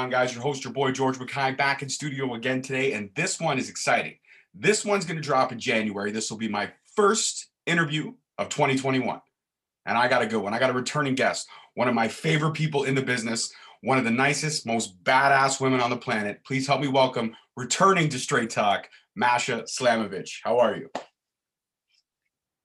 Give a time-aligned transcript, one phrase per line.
[0.00, 0.32] On, guys?
[0.32, 3.68] Your host, your boy George McKay, back in studio again today, and this one is
[3.68, 4.14] exciting.
[4.54, 6.10] This one's going to drop in January.
[6.10, 9.20] This will be my first interview of 2021,
[9.84, 10.54] and I got a good one.
[10.54, 14.04] I got a returning guest, one of my favorite people in the business, one of
[14.04, 16.42] the nicest, most badass women on the planet.
[16.46, 20.38] Please help me welcome, returning to Straight Talk, Masha Slamovich.
[20.42, 20.88] How are you?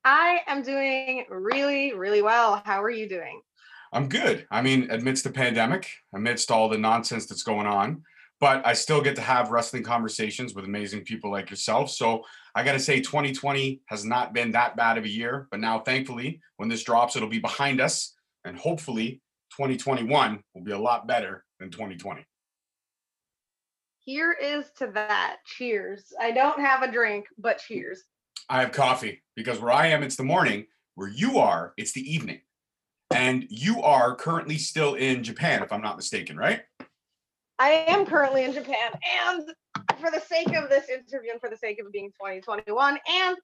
[0.05, 2.61] I am doing really, really well.
[2.63, 3.41] How are you doing?
[3.95, 4.45] I'm good.
[4.51, 8.03] I mean, amidst the pandemic, amidst all the nonsense that's going on,
[8.41, 11.89] but I still get to have wrestling conversations with amazing people like yourself.
[11.89, 12.23] So
[12.53, 15.47] I got to say, 2020 has not been that bad of a year.
[15.49, 18.13] But now, thankfully, when this drops, it'll be behind us.
[18.43, 19.21] And hopefully,
[19.57, 22.25] 2021 will be a lot better than 2020.
[23.99, 25.37] Here is to that.
[25.45, 26.11] Cheers.
[26.19, 28.03] I don't have a drink, but cheers.
[28.49, 30.65] I have coffee because where I am, it's the morning.
[30.95, 32.41] Where you are, it's the evening.
[33.11, 36.61] And you are currently still in Japan, if I'm not mistaken, right?
[37.59, 38.91] I am currently in Japan.
[39.27, 39.49] And
[39.99, 43.37] for the sake of this interview and for the sake of being 2021 and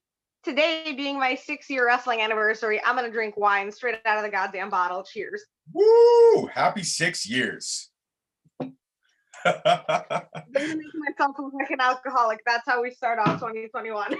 [0.43, 4.23] today being my six year wrestling anniversary, I'm going to drink wine straight out of
[4.23, 5.03] the goddamn bottle.
[5.03, 5.45] Cheers.
[5.71, 6.47] Woo!
[6.47, 7.90] Happy six years.
[9.45, 12.39] I'm making myself look like an alcoholic.
[12.45, 14.15] That's how we start off 2021.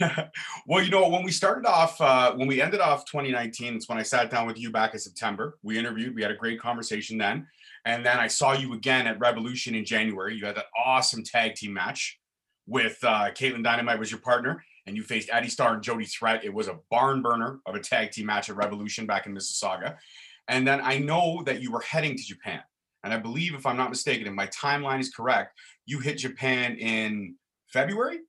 [0.66, 3.98] well, you know, when we started off, uh, when we ended off 2019, it's when
[3.98, 5.58] I sat down with you back in September.
[5.62, 7.46] We interviewed, we had a great conversation then.
[7.84, 10.36] And then I saw you again at Revolution in January.
[10.36, 12.18] You had that awesome tag team match
[12.66, 16.44] with uh, Caitlin Dynamite was your partner, and you faced Addy Starr and Jody Threat.
[16.44, 19.96] It was a barn burner of a tag team match at Revolution back in Mississauga.
[20.46, 22.60] And then I know that you were heading to Japan.
[23.02, 26.76] And I believe, if I'm not mistaken, if my timeline is correct, you hit Japan
[26.76, 27.36] in
[27.68, 28.20] February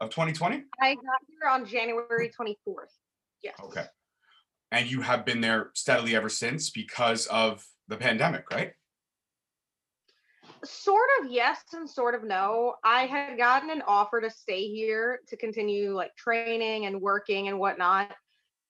[0.00, 0.64] of 2020?
[0.80, 2.92] I got here on January 24th.
[3.42, 3.54] Yes.
[3.62, 3.84] Okay.
[4.72, 8.72] And you have been there steadily ever since because of the pandemic, right?
[10.64, 12.74] Sort of yes and sort of no.
[12.82, 17.58] I had gotten an offer to stay here to continue like training and working and
[17.58, 18.12] whatnot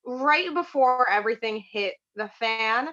[0.05, 2.89] right before everything hit the fan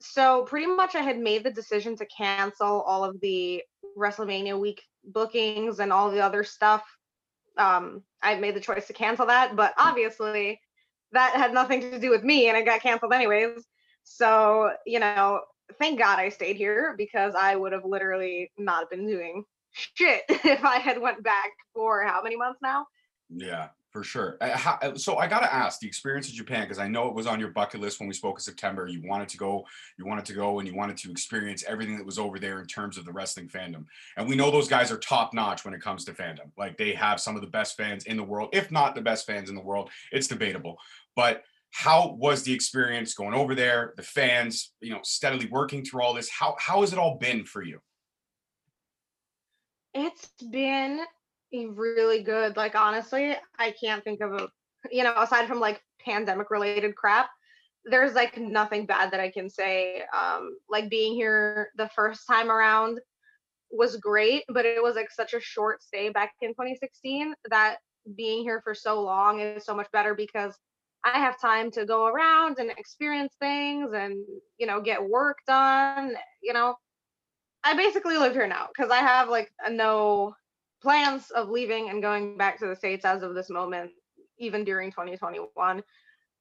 [0.00, 3.62] so pretty much I had made the decision to cancel all of the
[3.96, 6.84] WrestleMania week bookings and all the other stuff.
[7.56, 10.60] Um, I made the choice to cancel that, but obviously
[11.12, 13.64] that had nothing to do with me and it got canceled anyways.
[14.02, 15.42] So, you know,
[15.78, 20.64] thank God I stayed here because I would have literally not been doing shit if
[20.64, 22.86] I had went back for how many months now?
[23.30, 24.36] Yeah for sure.
[24.40, 27.28] Uh, so I got to ask the experience in Japan because I know it was
[27.28, 28.88] on your bucket list when we spoke in September.
[28.88, 29.64] You wanted to go,
[29.96, 32.66] you wanted to go, and you wanted to experience everything that was over there in
[32.66, 33.84] terms of the wrestling fandom.
[34.16, 36.50] And we know those guys are top notch when it comes to fandom.
[36.58, 39.28] Like they have some of the best fans in the world, if not the best
[39.28, 39.90] fans in the world.
[40.10, 40.76] It's debatable,
[41.14, 43.94] but how was the experience going over there?
[43.96, 46.28] The fans, you know, steadily working through all this.
[46.28, 47.78] How how has it all been for you?
[49.94, 51.04] It's been
[51.62, 52.56] really good.
[52.56, 54.48] Like honestly, I can't think of a
[54.90, 57.30] you know, aside from like pandemic related crap,
[57.86, 60.02] there's like nothing bad that I can say.
[60.16, 63.00] Um like being here the first time around
[63.70, 67.76] was great, but it was like such a short stay back in 2016 that
[68.16, 70.54] being here for so long is so much better because
[71.04, 74.24] I have time to go around and experience things and
[74.58, 76.76] you know get work done, you know.
[77.66, 80.34] I basically live here now because I have like a no
[80.84, 83.90] plans of leaving and going back to the states as of this moment
[84.38, 85.82] even during 2021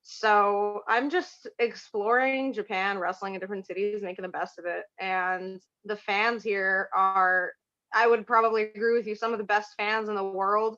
[0.01, 4.83] so i'm just exploring japan wrestling in different cities making the best of it.
[4.99, 7.53] And the fans here are
[7.93, 10.77] i would probably agree with you some of the best fans in the world.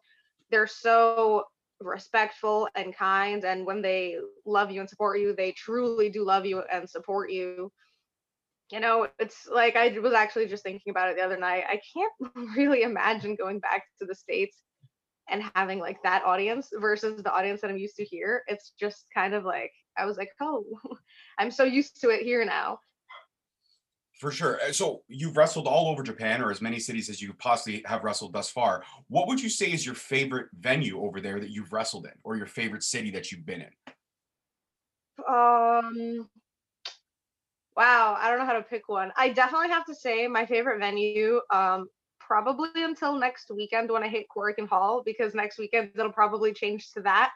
[0.52, 1.46] They're so
[1.82, 6.46] respectful and kind and when they love you and support you they truly do love
[6.46, 7.70] you and support you
[8.72, 11.64] you know, it's like I was actually just thinking about it the other night.
[11.68, 14.58] I can't really imagine going back to the States
[15.30, 18.44] and having like that audience versus the audience that I'm used to here.
[18.48, 20.64] It's just kind of like, I was like, oh,
[21.40, 22.80] I'm so used to it here now.
[24.20, 24.60] For sure.
[24.62, 28.04] Uh, so you've wrestled all over Japan or as many cities as you possibly have
[28.04, 28.84] wrestled thus far.
[29.10, 32.38] What would you say is your favorite venue over there that you've wrestled in or
[32.38, 33.94] your favorite city that you've been in?
[35.28, 36.30] Um
[37.76, 39.12] Wow, I don't know how to pick one.
[39.18, 41.90] I definitely have to say my favorite venue, um,
[42.20, 46.92] probably until next weekend when I hit Korakuen Hall, because next weekend it'll probably change
[46.94, 47.32] to that.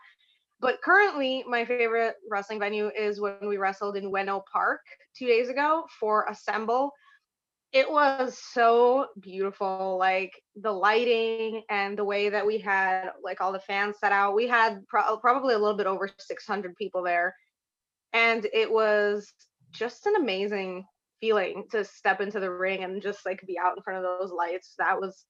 [0.62, 4.82] But currently, my favorite wrestling venue is when we wrestled in Ueno Park
[5.18, 6.92] two days ago for Assemble.
[7.72, 13.52] It was so beautiful, like the lighting and the way that we had like all
[13.52, 14.36] the fans set out.
[14.36, 17.36] We had pro- probably a little bit over 600 people there,
[18.14, 19.32] and it was
[19.72, 20.86] just an amazing
[21.22, 24.32] feeling to step into the ring and just like be out in front of those
[24.32, 24.76] lights.
[24.78, 25.26] That was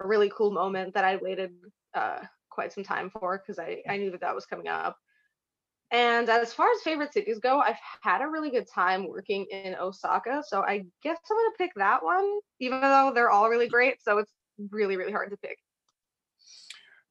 [0.00, 1.50] a really cool moment that I waited
[1.94, 4.96] uh, quite some time for because I, I knew that that was coming up.
[5.90, 9.74] And as far as favorite cities go, I've had a really good time working in
[9.74, 10.42] Osaka.
[10.46, 14.02] So I guess I'm going to pick that one, even though they're all really great.
[14.02, 14.32] So it's
[14.70, 15.58] really, really hard to pick.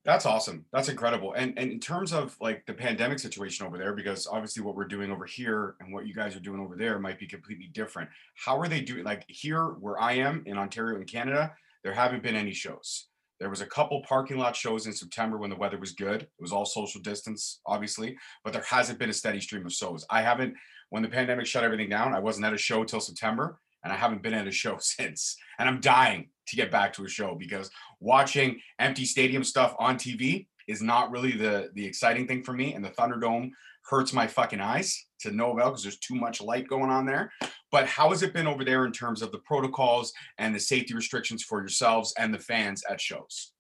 [0.04, 0.66] That's awesome.
[0.74, 1.34] That's incredible.
[1.34, 4.88] And and in terms of like the pandemic situation over there, because obviously what we're
[4.88, 8.10] doing over here and what you guys are doing over there might be completely different.
[8.36, 9.04] How are they doing?
[9.04, 11.54] Like here where I am in Ontario in Canada,
[11.84, 13.08] there haven't been any shows.
[13.40, 16.24] There was a couple parking lot shows in September when the weather was good.
[16.24, 20.06] It was all social distance, obviously, but there hasn't been a steady stream of shows.
[20.12, 20.56] I haven't,
[20.92, 23.96] when the pandemic shut everything down, I wasn't at a show till September, and I
[23.96, 25.38] haven't been at a show since.
[25.58, 29.96] And I'm dying to get back to a show because watching empty stadium stuff on
[29.96, 32.74] TV is not really the the exciting thing for me.
[32.74, 33.52] And the Thunderdome
[33.90, 37.32] hurts my fucking eyes to no avail because there's too much light going on there.
[37.72, 40.94] But how has it been over there in terms of the protocols and the safety
[40.94, 43.54] restrictions for yourselves and the fans at shows?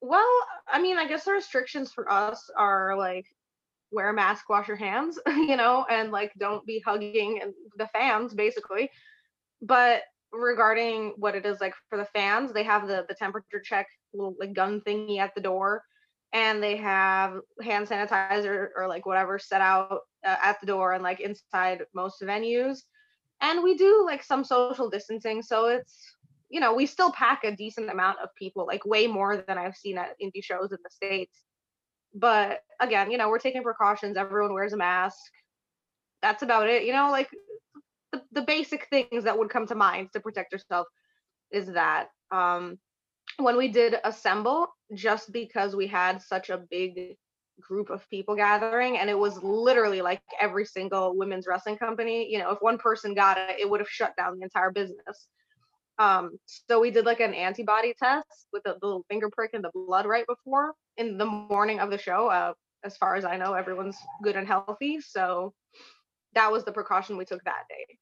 [0.00, 0.28] Well,
[0.68, 3.26] I mean, I guess the restrictions for us are like
[3.90, 7.40] wear a mask, wash your hands, you know, and like don't be hugging
[7.76, 8.90] the fans basically.
[9.60, 10.02] But
[10.32, 14.34] regarding what it is like for the fans, they have the the temperature check little
[14.38, 15.82] like gun thingy at the door
[16.32, 21.02] and they have hand sanitizer or like whatever set out uh, at the door and
[21.02, 22.80] like inside most venues.
[23.40, 26.16] And we do like some social distancing so it's
[26.50, 29.76] you know we still pack a decent amount of people like way more than i've
[29.76, 31.44] seen at indie shows in the states.
[32.14, 35.18] But again you know we're taking precautions everyone wears a mask.
[36.20, 37.28] That's about it you know like
[38.12, 40.86] the, the basic things that would come to mind to protect yourself
[41.50, 42.78] is that um
[43.38, 47.16] when we did assemble just because we had such a big
[47.60, 52.38] group of people gathering and it was literally like every single women's wrestling company you
[52.38, 55.28] know if one person got it it would have shut down the entire business.
[55.98, 59.62] Um so we did like an antibody test with the, the little finger prick in
[59.62, 62.52] the blood right before in the morning of the show uh
[62.84, 65.52] as far as i know everyone's good and healthy so
[66.34, 67.98] that was the precaution we took that day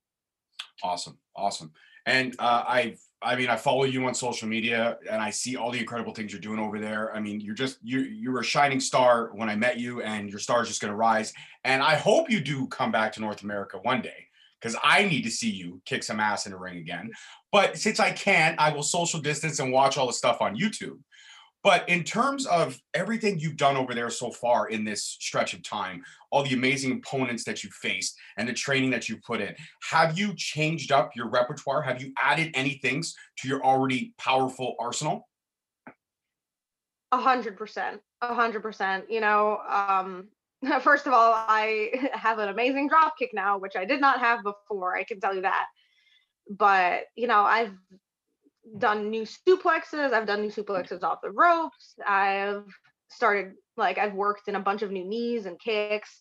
[0.82, 1.72] awesome awesome
[2.06, 5.72] and uh, I've, I mean, I follow you on social media, and I see all
[5.72, 7.14] the incredible things you're doing over there.
[7.14, 10.38] I mean, you're just you you're a shining star when I met you, and your
[10.38, 11.32] star is just going to rise.
[11.64, 14.28] And I hope you do come back to North America one day,
[14.60, 17.10] because I need to see you kick some ass in a ring again.
[17.50, 21.00] But since I can't, I will social distance and watch all the stuff on YouTube.
[21.66, 25.64] But in terms of everything you've done over there so far in this stretch of
[25.64, 29.52] time, all the amazing opponents that you faced and the training that you put in,
[29.90, 31.82] have you changed up your repertoire?
[31.82, 35.28] Have you added any things to your already powerful arsenal?
[37.10, 38.00] A hundred percent.
[38.20, 39.10] A hundred percent.
[39.10, 40.28] You know, um,
[40.82, 44.44] first of all, I have an amazing drop kick now, which I did not have
[44.44, 44.96] before.
[44.96, 45.66] I can tell you that.
[46.48, 47.74] But you know, I've
[48.78, 50.12] done new suplexes.
[50.12, 51.94] I've done new suplexes off the ropes.
[52.06, 52.64] I've
[53.08, 56.20] started like I've worked in a bunch of new knees and kicks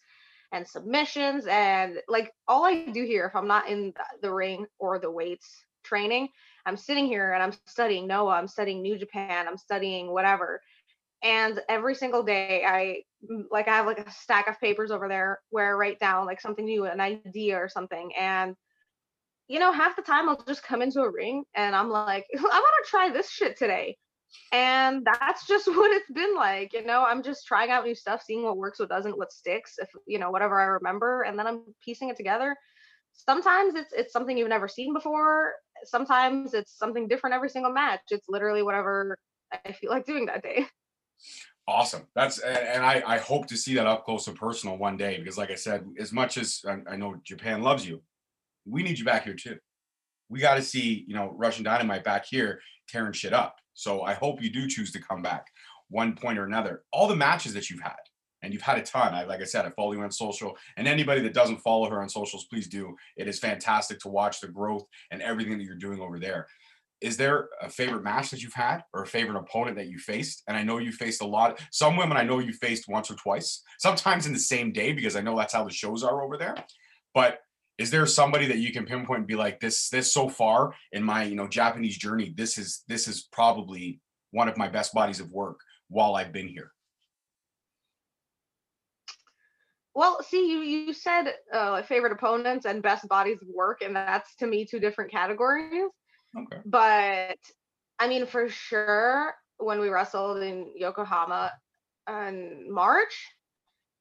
[0.52, 5.00] and submissions and like all I do here if I'm not in the ring or
[5.00, 6.30] the weights training,
[6.66, 10.62] I'm sitting here and I'm studying Noah, I'm studying New Japan, I'm studying whatever.
[11.24, 15.08] And every single day I mm, like I have like a stack of papers over
[15.08, 18.56] there where I write down like something new, an idea or something and
[19.48, 22.42] you know, half the time I'll just come into a ring and I'm like, I
[22.42, 23.98] want to try this shit today.
[24.52, 26.74] And that's just what it's been like.
[26.74, 29.76] You know, I'm just trying out new stuff, seeing what works, what doesn't, what sticks,
[29.78, 32.56] if you know, whatever I remember, and then I'm piecing it together.
[33.14, 35.54] Sometimes it's it's something you've never seen before.
[35.86, 38.02] Sometimes it's something different every single match.
[38.12, 39.18] It's literally whatever
[39.66, 40.66] I feel like doing that day.
[41.68, 42.04] Awesome.
[42.14, 45.36] That's and I I hope to see that up close and personal one day because,
[45.36, 48.04] like I said, as much as I, I know Japan loves you,
[48.66, 49.58] we need you back here too.
[50.30, 53.58] We got to see, you know, Russian Dynamite back here tearing shit up.
[53.74, 55.48] So I hope you do choose to come back
[55.90, 56.84] one point or another.
[56.92, 57.96] All the matches that you've had,
[58.42, 59.14] and you've had a ton.
[59.14, 62.02] I like I said, I follow you on social, and anybody that doesn't follow her
[62.02, 62.96] on socials, please do.
[63.18, 66.48] It is fantastic to watch the growth and everything that you're doing over there.
[67.02, 70.44] Is there a favorite match that you've had or a favorite opponent that you faced?
[70.48, 71.60] And I know you faced a lot.
[71.72, 75.16] Some women I know you faced once or twice, sometimes in the same day because
[75.16, 76.56] I know that's how the shows are over there.
[77.14, 77.40] But
[77.78, 81.04] is there somebody that you can pinpoint and be like this this so far in
[81.04, 84.00] my you know japanese journey this is this is probably
[84.32, 86.72] one of my best bodies of work while i've been here?
[89.94, 94.36] Well see you you said uh, favorite opponents and best bodies of work and that's
[94.38, 95.90] to me two different categories.
[96.38, 96.62] Okay.
[96.66, 97.38] But
[97.98, 101.54] i mean for sure when we wrestled in yokohama
[102.10, 103.16] in march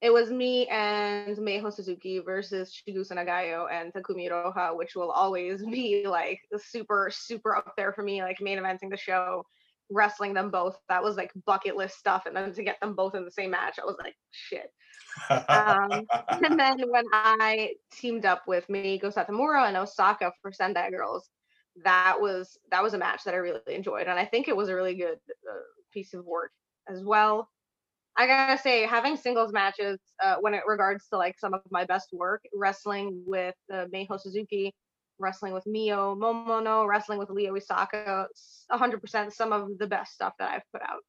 [0.04, 5.64] it was me and Meiho Suzuki versus Chigusa Nagayo and Takumi Iroha, which will always
[5.64, 9.46] be like super, super up there for me, like main eventing the show,
[9.90, 10.76] wrestling them both.
[10.90, 12.26] That was like bucket list stuff.
[12.26, 14.70] And then to get them both in the same match, I was like, shit.
[15.49, 21.30] Um, and then when I teamed up with Meiko Satomura and Osaka for Sendai Girls,
[21.82, 24.68] that was that was a match that I really enjoyed, and I think it was
[24.68, 25.18] a really good
[25.50, 26.52] uh, piece of work
[26.88, 27.49] as well.
[28.16, 31.85] I gotta say, having singles matches uh, when it regards to like some of my
[31.85, 34.73] best work, wrestling with uh, Meiho Suzuki,
[35.18, 38.26] wrestling with Mio Momono, wrestling with Leo Isaka,
[38.71, 41.00] 100% some of the best stuff that I've put out.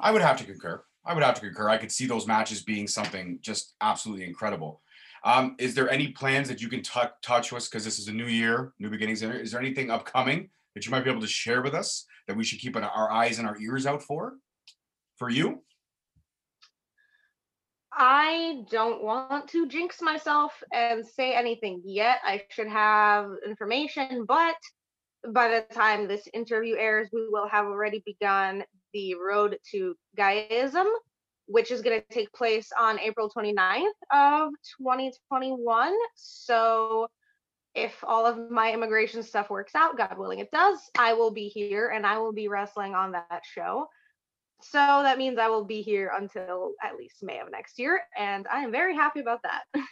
[0.00, 0.82] I would have to concur.
[1.04, 1.68] I would have to concur.
[1.68, 4.82] I could see those matches being something just absolutely incredible.
[5.24, 7.64] Um, is there any plans that you can t- touch with?
[7.64, 9.22] Because this is a new year, new beginnings.
[9.22, 12.44] Is there anything upcoming that you might be able to share with us that we
[12.44, 14.34] should keep our eyes and our ears out for?
[15.18, 15.62] For you?
[17.92, 22.20] I don't want to jinx myself and say anything yet.
[22.22, 24.54] I should have information, but
[25.30, 28.62] by the time this interview airs, we will have already begun
[28.94, 30.86] the road to Gaea Ism,
[31.46, 35.94] which is going to take place on April 29th of 2021.
[36.14, 37.08] So
[37.74, 41.48] if all of my immigration stuff works out, God willing it does, I will be
[41.48, 43.88] here and I will be wrestling on that show.
[44.60, 48.02] So that means I will be here until at least May of next year.
[48.16, 49.62] And I am very happy about that.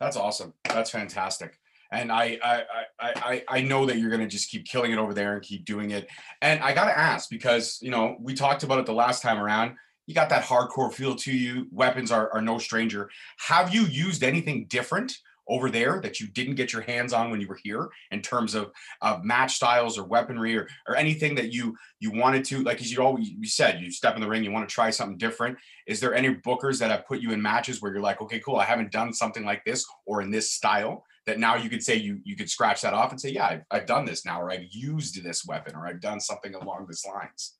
[0.00, 0.52] That's awesome.
[0.64, 1.58] That's fantastic.
[1.92, 2.64] And I I
[2.98, 5.92] I I know that you're gonna just keep killing it over there and keep doing
[5.92, 6.08] it.
[6.42, 9.76] And I gotta ask because you know we talked about it the last time around
[10.06, 11.66] you got that hardcore feel to you.
[11.70, 13.10] Weapons are, are no stranger.
[13.38, 15.16] Have you used anything different
[15.48, 18.54] over there that you didn't get your hands on when you were here in terms
[18.54, 18.70] of,
[19.02, 22.90] of match styles or weaponry or, or anything that you you wanted to like as
[22.92, 25.56] you always you said you step in the ring you want to try something different.
[25.86, 28.56] Is there any bookers that have put you in matches where you're like okay cool
[28.56, 31.94] i haven't done something like this or in this style that now you could say
[31.94, 34.50] you you could scratch that off and say yeah I've, I've done this now or
[34.50, 37.54] i've used this weapon or i've done something along these lines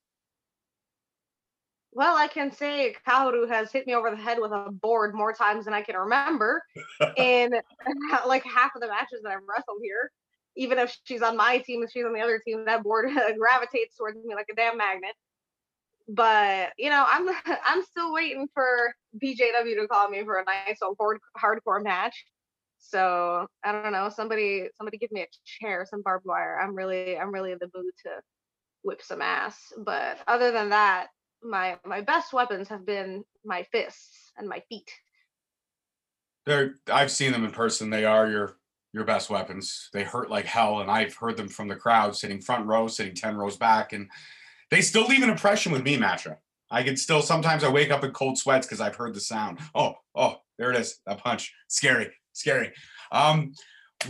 [1.94, 5.32] well, I can say Kaoru has hit me over the head with a board more
[5.32, 6.62] times than I can remember
[7.16, 7.52] in
[8.26, 10.10] like half of the matches that I've wrestled here.
[10.56, 13.08] Even if she's on my team and she's on the other team, that board
[13.38, 15.14] gravitates towards me like a damn magnet.
[16.08, 17.28] But you know, I'm
[17.64, 22.24] I'm still waiting for BJW to call me for a nice old hard, hardcore match.
[22.78, 24.10] So I don't know.
[24.14, 26.58] Somebody somebody give me a chair, some barbed wire.
[26.60, 28.10] I'm really I'm really in the mood to
[28.82, 29.72] whip some ass.
[29.78, 31.08] But other than that,
[31.44, 34.90] my my best weapons have been my fists and my feet.
[36.46, 37.90] They're I've seen them in person.
[37.90, 38.56] They are your
[38.92, 39.90] your best weapons.
[39.92, 43.14] They hurt like hell, and I've heard them from the crowd, sitting front row, sitting
[43.14, 44.08] ten rows back, and
[44.70, 46.36] they still leave an impression with me, Matra.
[46.70, 49.58] I can still sometimes I wake up in cold sweats because I've heard the sound.
[49.74, 51.00] Oh, oh, there it is.
[51.06, 51.52] That punch.
[51.68, 52.72] Scary, scary.
[53.12, 53.52] Um,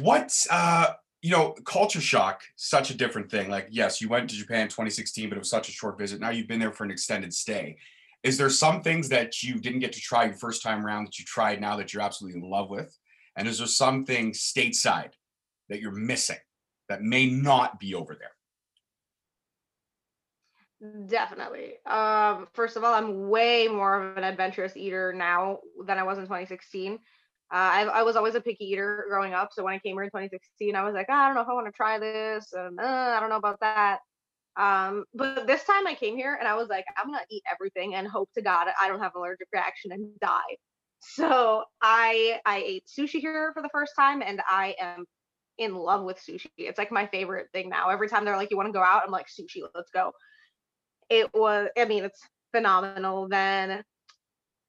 [0.01, 0.93] what uh
[1.25, 3.49] you know, culture shock, such a different thing.
[3.49, 6.21] Like, yes, you went to Japan 2016, but it was such a short visit.
[6.21, 7.79] Now you've been there for an extended stay.
[8.23, 11.19] Is there some things that you didn't get to try your first time around that
[11.19, 12.95] you tried now that you're absolutely in love with?
[13.37, 15.13] And is there something stateside
[15.71, 16.37] that you're missing
[16.91, 18.33] that may not be over there?
[21.07, 21.77] Definitely.
[21.87, 26.19] Um, first of all, I'm way more of an adventurous eater now than I was
[26.19, 26.99] in 2016.
[27.53, 29.51] Uh, I, I, was always a picky eater growing up.
[29.53, 31.49] So when I came here in 2016, I was like, oh, I don't know if
[31.49, 32.53] I want to try this.
[32.53, 33.99] And uh, I don't know about that.
[34.57, 37.43] Um, but this time I came here and I was like, I'm going to eat
[37.51, 40.57] everything and hope to God I don't have an allergic reaction and die.
[41.01, 45.05] So I I ate sushi here for the first time and I am
[45.59, 46.49] in love with sushi.
[46.57, 47.91] It's like my favorite thing now.
[47.91, 49.03] Every time they're like, you want to go out?
[49.05, 50.13] I'm like, sushi, let's go.
[51.11, 52.21] It was, I mean, it's
[52.53, 53.29] phenomenal.
[53.29, 53.85] Then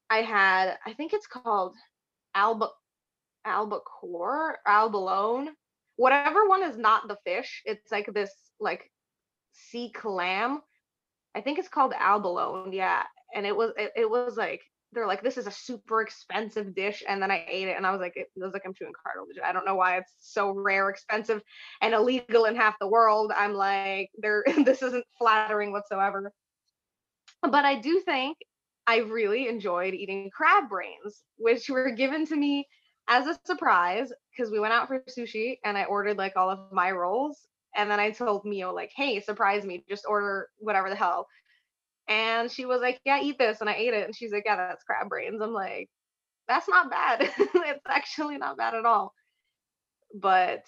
[0.10, 1.76] I had, I think it's called
[2.36, 2.70] alba
[3.46, 5.50] albacore albalone
[5.96, 8.92] whatever one is not the fish it's like this like
[9.54, 10.62] sea clam.
[11.36, 14.62] I think it's called albalone yeah and it was it, it was like
[14.94, 17.92] they're like this is a super expensive dish and then i ate it and i
[17.92, 20.90] was like it was like i'm chewing cartilage i don't know why it's so rare
[20.90, 21.42] expensive
[21.82, 26.32] and illegal in half the world i'm like there this isn't flattering whatsoever.
[27.42, 28.38] But i do think
[28.88, 32.68] I really enjoyed eating crab brains, which were given to me
[33.08, 36.72] as a surprise because we went out for sushi and I ordered like all of
[36.72, 37.48] my rolls.
[37.76, 41.28] And then I told Mio, like, hey, surprise me, just order whatever the hell.
[42.08, 43.62] And she was like, yeah, eat this.
[43.62, 44.06] And I ate it.
[44.06, 45.42] And she's like, yeah, that's crab brains.
[45.42, 45.90] I'm like,
[46.48, 47.22] that's not bad.
[47.38, 49.14] it's actually not bad at all.
[50.14, 50.62] But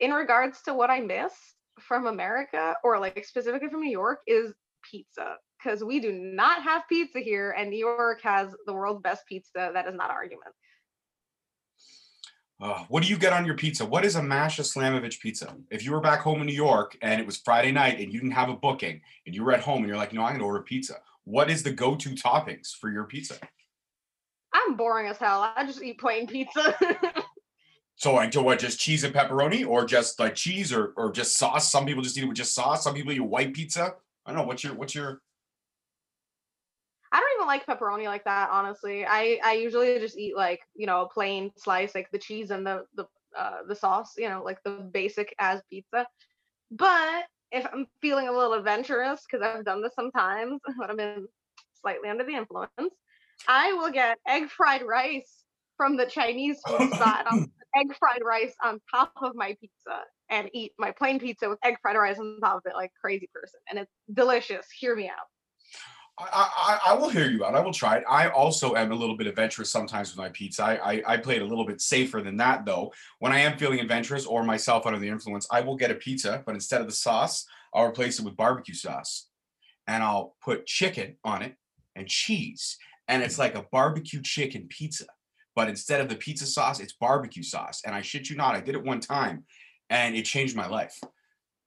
[0.00, 1.32] in regards to what I miss
[1.80, 4.54] from America or like specifically from New York is
[4.88, 9.26] pizza because we do not have pizza here, and New York has the world's best
[9.26, 9.70] pizza.
[9.72, 10.52] That is not an argument.
[12.60, 13.84] Uh, what do you get on your pizza?
[13.84, 15.56] What is a Masha Slamovich pizza?
[15.70, 18.20] If you were back home in New York and it was Friday night and you
[18.20, 20.46] didn't have a booking and you were at home and you're like, no, I'm gonna
[20.46, 20.98] order pizza.
[21.24, 23.36] What is the go-to toppings for your pizza?
[24.52, 25.52] I'm boring as hell.
[25.56, 26.76] I just eat plain pizza.
[27.96, 31.70] So to what, just cheese and pepperoni, or just like cheese, or or just sauce?
[31.70, 32.82] Some people just eat it with just sauce.
[32.82, 33.94] Some people eat white pizza.
[34.26, 34.46] I don't know.
[34.46, 35.20] What's your what's your?
[37.44, 39.04] I don't like pepperoni like that, honestly.
[39.04, 42.66] I I usually just eat like you know a plain slice, like the cheese and
[42.66, 43.04] the the
[43.38, 46.06] uh, the sauce, you know, like the basic as pizza.
[46.70, 51.26] But if I'm feeling a little adventurous, because I've done this sometimes when I'm in
[51.80, 52.94] slightly under the influence,
[53.46, 55.44] I will get egg fried rice
[55.76, 57.20] from the Chinese food spot.
[57.20, 61.18] and I'll put egg fried rice on top of my pizza and eat my plain
[61.18, 63.60] pizza with egg fried rice on top of it like crazy person.
[63.68, 64.66] And it's delicious.
[64.70, 65.26] Hear me out.
[66.16, 67.56] I, I, will hear you out.
[67.56, 68.04] I will try it.
[68.08, 70.62] I also am a little bit adventurous sometimes with my pizza.
[70.62, 72.92] I, I, I play it a little bit safer than that, though.
[73.18, 76.42] When I am feeling adventurous or myself under the influence, I will get a pizza,
[76.46, 79.26] but instead of the sauce, I'll replace it with barbecue sauce.
[79.88, 81.56] And I'll put chicken on it
[81.96, 82.78] and cheese.
[83.08, 85.06] And it's like a barbecue chicken pizza.
[85.56, 87.82] But instead of the pizza sauce, it's barbecue sauce.
[87.84, 89.44] And I shit you not, I did it one time
[89.90, 90.98] and it changed my life.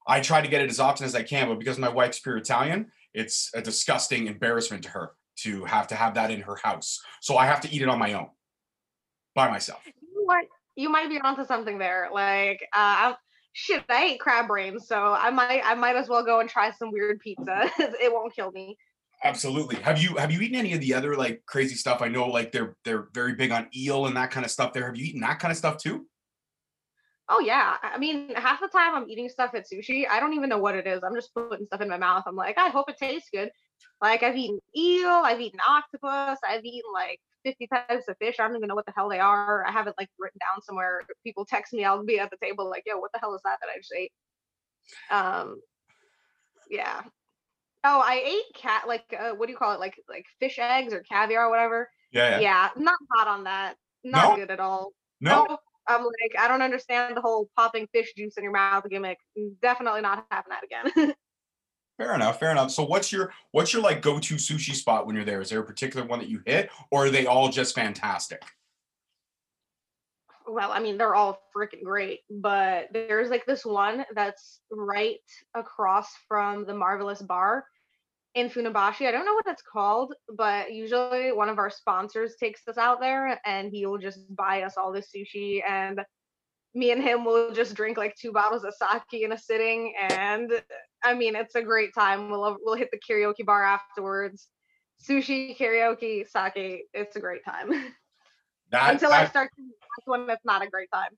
[0.08, 2.38] I try to get it as often as I can, but because my wife's pure
[2.38, 7.02] Italian, it's a disgusting embarrassment to her to have to have that in her house.
[7.22, 8.28] So I have to eat it on my own
[9.36, 9.82] by myself.
[9.86, 12.10] You might, you might be onto something there.
[12.14, 13.16] Like, uh, I,
[13.54, 16.72] shit, I ate crab brains, so I might, I might as well go and try
[16.72, 17.70] some weird pizza.
[17.80, 18.78] it won't kill me.
[19.24, 19.78] Absolutely.
[19.78, 22.04] Have you have you eaten any of the other like crazy stuff?
[22.04, 24.74] I know like they're they're very big on eel and that kind of stuff.
[24.74, 26.06] There, have you eaten that kind of stuff too?
[27.30, 27.78] Oh yeah.
[27.82, 30.76] I mean, half the time I'm eating stuff at sushi, I don't even know what
[30.76, 31.02] it is.
[31.04, 32.24] I'm just putting stuff in my mouth.
[32.26, 33.52] I'm like, I hope it tastes good.
[34.02, 38.40] Like I've eaten eel, I've eaten octopus, I've eaten like 50 types of fish.
[38.40, 39.66] I don't even know what the hell they are.
[39.68, 41.02] I have it like written down somewhere.
[41.24, 43.58] People text me, I'll be at the table like, yo, what the hell is that
[43.62, 44.12] that I just ate?
[45.12, 45.62] Um,
[46.70, 47.04] yeah.
[47.84, 49.80] Oh, I ate cat like uh, what do you call it?
[49.80, 51.90] Like like fish eggs or caviar or whatever.
[52.12, 52.40] Yeah.
[52.40, 53.76] Yeah, not hot on that.
[54.04, 54.36] Not No?
[54.36, 54.92] good at all.
[55.22, 55.46] No.
[55.48, 55.60] Nope.
[55.88, 59.18] I'm like, I don't understand the whole popping fish juice in your mouth gimmick.
[59.38, 61.14] Mm, definitely not having that again.
[61.98, 62.40] Fair enough.
[62.40, 62.72] Fair enough.
[62.72, 65.42] So what's your what's your like go-to sushi spot when you're there?
[65.42, 68.44] Is there a particular one that you hit, or are they all just fantastic?
[70.48, 75.18] well, I mean, they're all freaking great, but there's like this one that's right
[75.54, 77.66] across from the Marvelous Bar
[78.38, 79.08] in Funabashi.
[79.08, 83.02] I don't know what it's called, but usually one of our sponsors takes us out
[83.02, 86.00] there and he will just buy us all this sushi and
[86.76, 90.52] me and him will just drink like two bottles of sake in a sitting and
[91.04, 92.30] I mean it's a great time.
[92.30, 94.48] We'll we'll hit the karaoke bar afterwards.
[95.04, 97.72] Sushi, karaoke, sake, it's a great time.
[98.70, 101.12] That Until I start to that's when it's not a great time.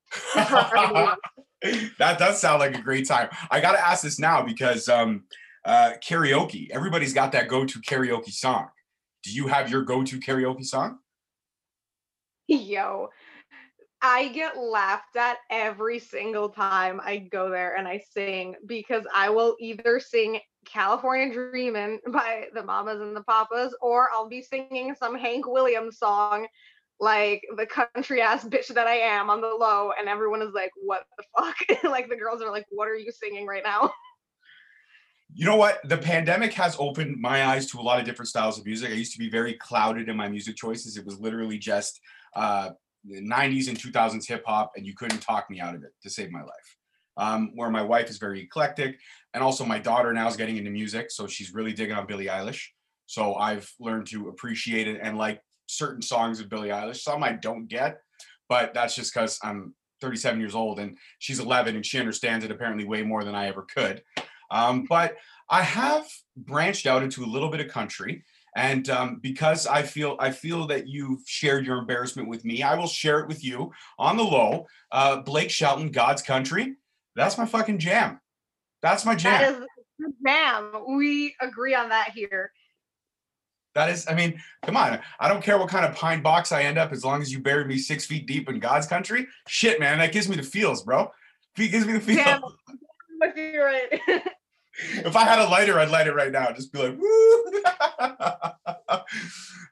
[1.98, 3.30] That does sound like a great time.
[3.50, 5.24] I got to ask this now because um,
[5.66, 6.70] uh, karaoke.
[6.72, 8.68] Everybody's got that go-to karaoke song.
[9.24, 11.00] Do you have your go-to karaoke song?
[12.48, 13.10] Yo,
[14.02, 19.30] I get laughed at every single time I go there and I sing because I
[19.30, 24.96] will either sing California Dreamin' by the Mamas and the Papas or I'll be singing
[24.98, 26.48] some Hank Williams song
[27.02, 30.72] like the country ass bitch that I am on the low and everyone is like
[30.84, 33.92] what the fuck like the girls are like what are you singing right now
[35.34, 35.80] You know what?
[35.88, 38.90] The pandemic has opened my eyes to a lot of different styles of music.
[38.90, 40.98] I used to be very clouded in my music choices.
[40.98, 42.02] It was literally just
[42.36, 42.72] uh,
[43.06, 46.10] the 90s and 2000s hip hop, and you couldn't talk me out of it to
[46.10, 46.78] save my life.
[47.18, 48.98] Um, where my wife is very eclectic,
[49.34, 52.28] and also my daughter now is getting into music, so she's really digging on Billie
[52.28, 52.64] Eilish.
[53.08, 56.98] So I've learned to appreciate it and like certain songs of Billie Eilish.
[56.98, 58.00] Some I don't get,
[58.48, 62.52] but that's just because I'm 37 years old and she's 11 and she understands it
[62.52, 64.02] apparently way more than I ever could.
[64.52, 65.16] Um, but
[65.50, 66.08] I have
[66.38, 68.24] branched out into a little bit of country,
[68.56, 72.76] and um, because I feel I feel that you've shared your embarrassment with me, I
[72.76, 74.66] will share it with you on the low.
[74.92, 76.76] Uh, Blake Shelton, God's Country.
[77.16, 78.20] That's my fucking jam.
[78.82, 79.42] That's my jam.
[79.42, 79.68] that is
[80.26, 82.52] jam we agree on that here
[83.76, 85.00] That is, I mean, come on.
[85.20, 87.40] I don't care what kind of pine box I end up as long as you
[87.40, 89.28] bury me six feet deep in God's country.
[89.48, 91.12] Shit, man, that gives me the feels, bro.
[91.58, 92.18] It gives me the feels.
[92.20, 92.42] Jam.
[93.20, 94.02] But you're right.
[94.80, 96.52] if I had a lighter, I'd light it right now.
[96.52, 97.62] Just be like, woo.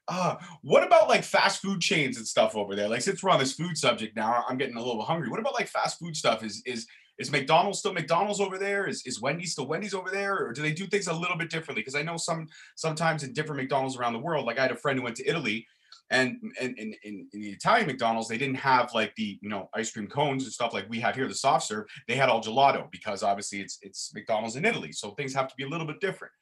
[0.07, 2.89] uh, what about like fast food chains and stuff over there?
[2.89, 5.29] Like, since we're on this food subject now, I'm getting a little hungry.
[5.29, 6.43] What about like fast food stuff?
[6.43, 8.87] Is is is McDonald's still McDonald's over there?
[8.87, 11.49] Is is Wendy's still Wendy's over there, or do they do things a little bit
[11.49, 11.81] differently?
[11.81, 14.45] Because I know some sometimes in different McDonald's around the world.
[14.45, 15.67] Like I had a friend who went to Italy,
[16.09, 19.91] and in, in, in the Italian McDonald's they didn't have like the you know ice
[19.91, 21.85] cream cones and stuff like we have here, the soft serve.
[22.07, 25.55] They had all gelato because obviously it's it's McDonald's in Italy, so things have to
[25.55, 26.33] be a little bit different.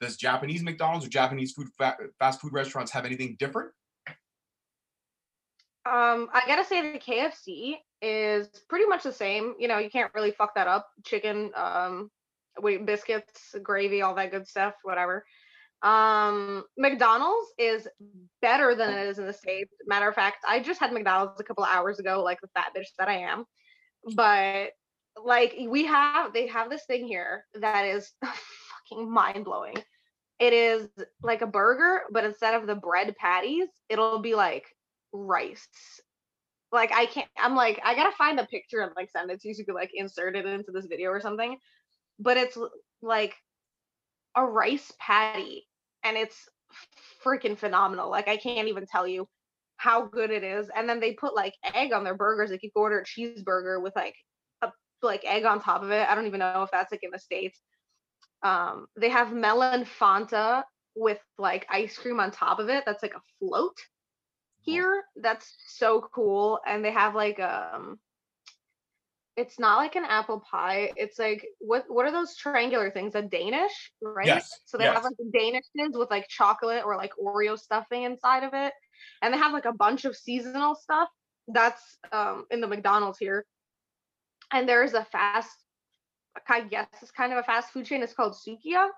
[0.00, 3.70] Does Japanese McDonald's or Japanese food fa- fast food restaurants have anything different?
[5.84, 9.54] Um, I gotta say the KFC is pretty much the same.
[9.58, 10.88] You know, you can't really fuck that up.
[11.04, 12.10] Chicken, um,
[12.84, 15.24] biscuits, gravy, all that good stuff, whatever.
[15.82, 17.88] Um, McDonald's is
[18.40, 19.72] better than it is in the States.
[19.86, 22.72] Matter of fact, I just had McDonald's a couple of hours ago, like the fat
[22.76, 23.44] bitch that I am.
[24.14, 24.70] But
[25.22, 29.76] like we have they have this thing here that is fucking mind blowing.
[30.38, 30.88] It is
[31.22, 34.66] like a burger, but instead of the bread patties, it'll be like
[35.12, 35.66] rice.
[36.70, 39.48] Like I can't I'm like, I gotta find a picture and like send it to
[39.48, 41.56] you so you could like insert it into this video or something.
[42.20, 42.56] But it's
[43.02, 43.34] like
[44.36, 45.66] a rice patty
[46.04, 46.48] and it's
[47.24, 48.10] freaking phenomenal.
[48.10, 49.28] Like I can't even tell you
[49.76, 50.68] how good it is.
[50.74, 52.50] And then they put like egg on their burgers.
[52.50, 54.14] Like you can order a cheeseburger with like
[54.62, 54.70] a
[55.02, 56.08] like egg on top of it.
[56.08, 57.60] I don't even know if that's like in the States.
[58.42, 62.84] Um, they have melon Fanta with like ice cream on top of it.
[62.86, 63.76] That's like a float
[64.62, 65.04] here.
[65.16, 66.60] That's so cool.
[66.66, 67.98] And they have like um
[69.36, 70.92] it's not like an apple pie.
[70.96, 73.14] It's like what what are those triangular things?
[73.14, 74.26] A Danish, right?
[74.26, 74.94] Yes, So they yes.
[74.94, 78.72] have like Danishes with like chocolate or like Oreo stuffing inside of it.
[79.22, 81.08] And they have like a bunch of seasonal stuff.
[81.48, 83.46] That's um in the McDonald's here.
[84.52, 85.56] And there's a fast
[86.48, 88.02] I guess it's kind of a fast food chain.
[88.02, 88.88] It's called Sukiya.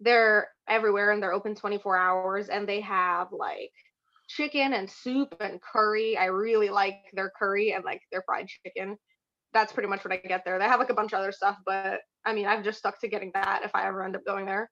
[0.00, 3.72] They're everywhere and they're open 24 hours and they have like
[4.28, 6.16] chicken and soup and curry.
[6.16, 8.96] I really like their curry and like their fried chicken.
[9.54, 10.58] That's pretty much what I get there.
[10.58, 13.08] They have like a bunch of other stuff, but I mean, I've just stuck to
[13.08, 14.70] getting that if I ever end up going there.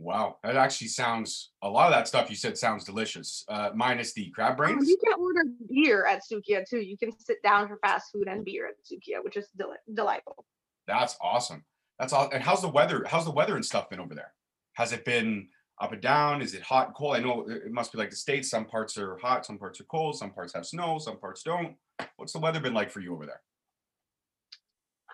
[0.00, 3.44] Wow, that actually sounds a lot of that stuff you said sounds delicious.
[3.48, 4.88] Uh, minus the crab Oh, brains.
[4.88, 6.78] you can order beer at Sukiya too.
[6.80, 10.44] You can sit down for fast food and beer at Sukiya, which is deli- delightful.
[10.86, 11.64] That's awesome.
[11.98, 12.30] That's all.
[12.32, 13.04] And how's the weather?
[13.08, 14.32] How's the weather and stuff been over there?
[14.74, 15.48] Has it been
[15.80, 16.42] up and down?
[16.42, 17.16] Is it hot and cold?
[17.16, 18.48] I know it must be like the states.
[18.48, 21.74] Some parts are hot, some parts are cold, some parts have snow, some parts don't.
[22.16, 23.40] What's the weather been like for you over there?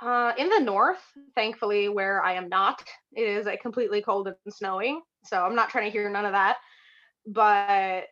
[0.00, 1.02] Uh, in the north,
[1.34, 2.82] thankfully, where I am not,
[3.14, 5.00] it is like completely cold and snowing.
[5.24, 6.58] So I'm not trying to hear none of that.
[7.26, 8.06] But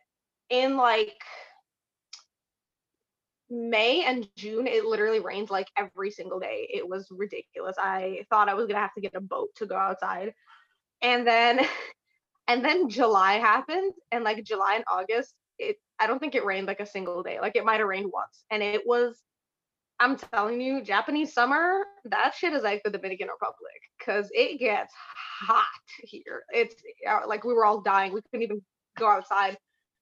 [0.49, 1.21] in like
[3.49, 6.67] May and June, it literally rains like every single day.
[6.73, 7.75] It was ridiculous.
[7.77, 10.33] I thought I was gonna have to get a boat to go outside.
[11.01, 11.59] And then
[12.47, 16.67] and then July happened, and like July and August, it I don't think it rained
[16.67, 17.39] like a single day.
[17.39, 18.45] Like it might have rained once.
[18.49, 19.21] And it was
[20.03, 24.93] I'm telling you, Japanese summer, that shit is like the Dominican Republic because it gets
[25.39, 25.63] hot
[26.03, 26.43] here.
[26.49, 26.75] It's
[27.09, 28.11] uh, like we were all dying.
[28.11, 28.61] We couldn't even
[28.99, 29.57] go outside.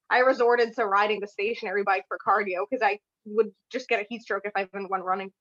[0.10, 4.08] I resorted to riding the stationary bike for cardio because I would just get a
[4.10, 5.32] heat stroke if I even went running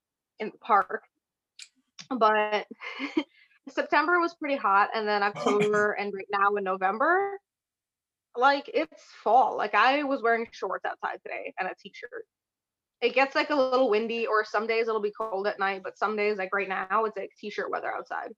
[0.40, 1.04] in the park.
[2.10, 2.66] But
[3.70, 7.38] September was pretty hot, and then October, and right now in November,
[8.36, 9.56] like it's fall.
[9.56, 12.26] Like I was wearing shorts outside today and a t-shirt
[13.02, 15.98] it gets like a little windy or some days it'll be cold at night but
[15.98, 18.32] some days like right now it's like t-shirt weather outside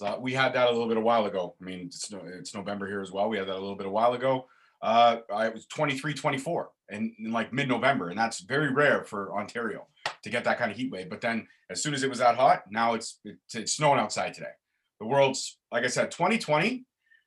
[0.00, 1.54] uh, we had that a little bit a while ago.
[1.60, 3.28] I mean, it's, it's November here as well.
[3.28, 4.46] We had that a little bit a while ago.
[4.80, 9.86] Uh, was 23, 24 in, in like mid-November, and that's very rare for Ontario
[10.22, 11.10] to get that kind of heat wave.
[11.10, 14.34] But then as soon as it was that hot, now it's it's, it's snowing outside
[14.34, 14.50] today.
[14.98, 16.84] The world's like I said, 2020.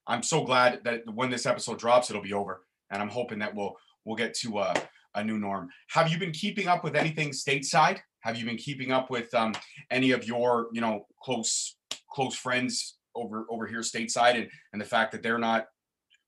[0.08, 3.56] I'm so glad that when this episode drops, it'll be over, and I'm hoping that
[3.56, 4.74] we'll we'll get to uh,
[5.16, 5.70] a new norm.
[5.90, 8.00] Have you been keeping up with anything stateside?
[8.22, 9.54] Have you been keeping up with um,
[9.92, 11.76] any of your you know close
[12.12, 15.68] close friends over over here stateside, and and the fact that they're not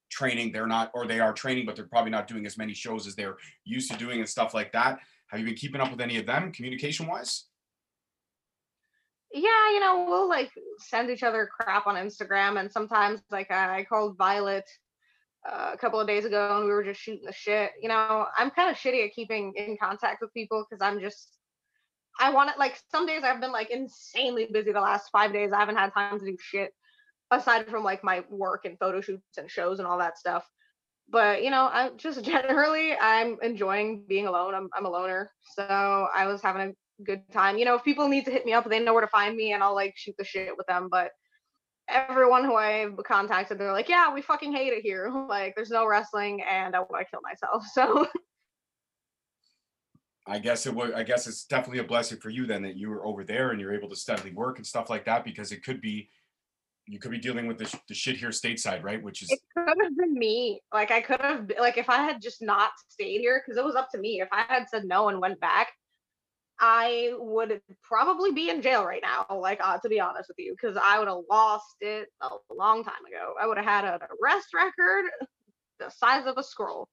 [0.10, 3.08] training, they're not, or they are training, but they're probably not doing as many shows
[3.08, 5.00] as they're used to doing and stuff like that.
[5.28, 7.46] Have you been keeping up with any of them communication wise?
[9.34, 13.84] yeah you know we'll like send each other crap on instagram and sometimes like i
[13.84, 14.66] called violet
[15.48, 17.72] a couple of days ago and we were just shooting the shit.
[17.82, 21.38] You know i'm kind of shitty at keeping in contact with people because i'm just
[22.20, 25.52] i want it like some days i've been like insanely busy the last five days.
[25.54, 26.72] I haven't had time to do shit
[27.32, 30.46] aside from like my work and photo shoots and shows and all that stuff.
[31.10, 34.54] But you know i just generally i'm enjoying being alone.
[34.54, 37.58] I'm, I'm a loner so i was having a good time.
[37.58, 39.54] You know if people need to hit me up they know where to find me
[39.54, 41.12] and i'll like shoot the shit with them but
[41.90, 45.86] everyone who i've contacted they're like yeah we fucking hate it here like there's no
[45.86, 48.08] wrestling and i want to kill myself so
[50.30, 50.94] I guess it would.
[50.94, 53.62] I guess it's definitely a blessing for you then that you were over there and
[53.62, 56.10] you're able to steadily work and stuff like that because it could be,
[56.86, 59.02] you could be dealing with the, sh- the shit here stateside, right?
[59.02, 60.62] Which is It could have been me.
[60.74, 63.76] Like I could have like if I had just not stayed here because it was
[63.76, 64.20] up to me.
[64.20, 65.70] If I had said no and went back,
[66.60, 69.26] I would probably be in jail right now.
[69.38, 72.84] Like uh, to be honest with you, because I would have lost it a long
[72.84, 73.34] time ago.
[73.40, 75.06] I would have had an arrest record
[75.80, 76.88] the size of a scroll.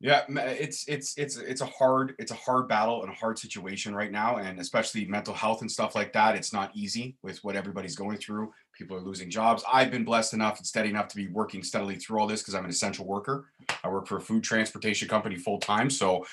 [0.00, 3.96] Yeah, it's it's it's it's a hard it's a hard battle and a hard situation
[3.96, 6.36] right now, and especially mental health and stuff like that.
[6.36, 8.52] It's not easy with what everybody's going through.
[8.76, 9.64] People are losing jobs.
[9.70, 12.54] I've been blessed enough and steady enough to be working steadily through all this because
[12.54, 13.46] I'm an essential worker.
[13.82, 16.24] I work for a food transportation company full time, so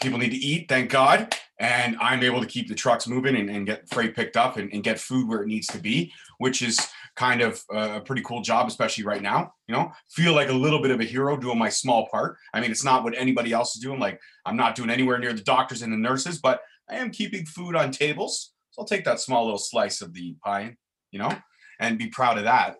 [0.00, 3.50] people need to eat, thank God, and I'm able to keep the trucks moving and,
[3.50, 6.62] and get freight picked up and, and get food where it needs to be, which
[6.62, 6.78] is
[7.16, 9.52] kind of a pretty cool job, especially right now.
[9.66, 12.36] You know, feel like a little bit of a hero doing my small part.
[12.54, 13.98] I mean, it's not what anybody else is doing.
[13.98, 17.44] Like, I'm not doing anywhere near the doctors and the nurses, but I am keeping
[17.44, 18.52] food on tables.
[18.70, 20.76] So I'll take that small little slice of the pie,
[21.10, 21.32] you know,
[21.80, 22.76] and be proud of that.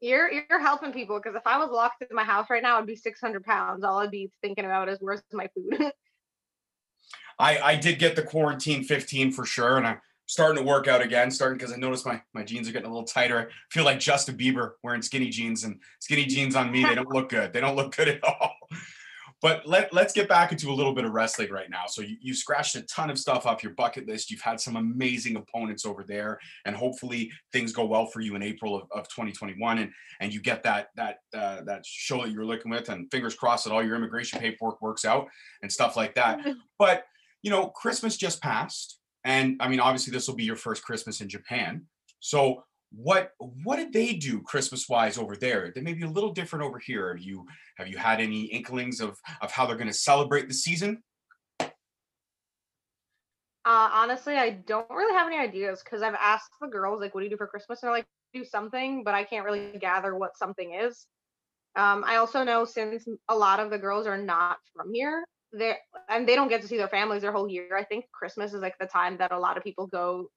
[0.00, 2.86] You're you're helping people because if I was locked in my house right now, I'd
[2.86, 3.84] be 600 pounds.
[3.84, 5.92] All I'd be thinking about is where's my food.
[7.38, 11.02] I I did get the quarantine 15 for sure, and I'm starting to work out
[11.02, 11.30] again.
[11.30, 13.48] Starting because I noticed my my jeans are getting a little tighter.
[13.50, 17.12] I feel like Justin Bieber wearing skinny jeans, and skinny jeans on me they don't
[17.12, 17.52] look good.
[17.52, 18.54] They don't look good at all.
[19.40, 21.84] But let let's get back into a little bit of wrestling right now.
[21.86, 24.30] So you you scratched a ton of stuff off your bucket list.
[24.30, 28.42] You've had some amazing opponents over there, and hopefully things go well for you in
[28.42, 32.44] April of, of 2021, and and you get that that uh, that show that you're
[32.44, 35.28] looking with, and fingers crossed that all your immigration paperwork works out
[35.62, 36.40] and stuff like that.
[36.78, 37.04] But
[37.42, 41.20] you know, Christmas just passed, and I mean, obviously, this will be your first Christmas
[41.20, 41.86] in Japan.
[42.20, 45.72] So, what what did they do Christmas wise over there?
[45.74, 47.14] They may be a little different over here.
[47.14, 47.46] Have you
[47.76, 51.02] have you had any inklings of of how they're going to celebrate the season?
[51.60, 57.20] Uh, honestly, I don't really have any ideas because I've asked the girls like, "What
[57.20, 60.16] do you do for Christmas?" And they're like, "Do something," but I can't really gather
[60.16, 61.06] what something is.
[61.76, 65.76] Um, I also know since a lot of the girls are not from here, they
[66.08, 67.76] and they don't get to see their families their whole year.
[67.76, 70.30] I think Christmas is like the time that a lot of people go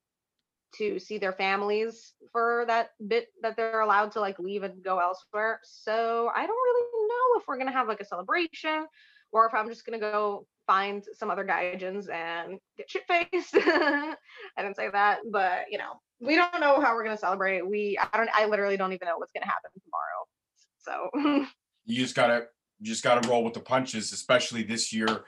[0.77, 4.99] to see their families for that bit that they're allowed to like leave and go
[4.99, 5.59] elsewhere.
[5.63, 8.85] So I don't really know if we're gonna have like a celebration
[9.31, 13.55] or if I'm just gonna go find some other gaijins and get shit faced.
[13.55, 14.15] I
[14.57, 17.67] didn't say that, but you know, we don't know how we're gonna celebrate.
[17.67, 21.45] We I don't I literally don't even know what's gonna happen tomorrow.
[21.45, 21.47] So
[21.85, 22.45] You just gotta
[22.79, 25.23] you just gotta roll with the punches, especially this year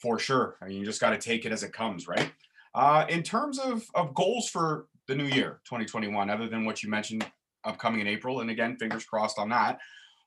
[0.00, 0.56] for sure.
[0.62, 2.32] I mean, you just gotta take it as it comes, right?
[2.74, 6.90] Uh, in terms of of goals for the new year, 2021, other than what you
[6.90, 7.26] mentioned
[7.64, 9.78] upcoming in April, and again, fingers crossed on that.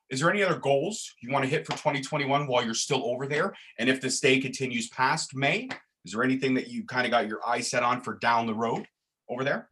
[0.09, 3.27] Is there any other goals you want to hit for 2021 while you're still over
[3.27, 3.53] there?
[3.79, 5.69] And if the stay continues past May,
[6.03, 8.53] is there anything that you kind of got your eye set on for down the
[8.53, 8.85] road
[9.29, 9.69] over there?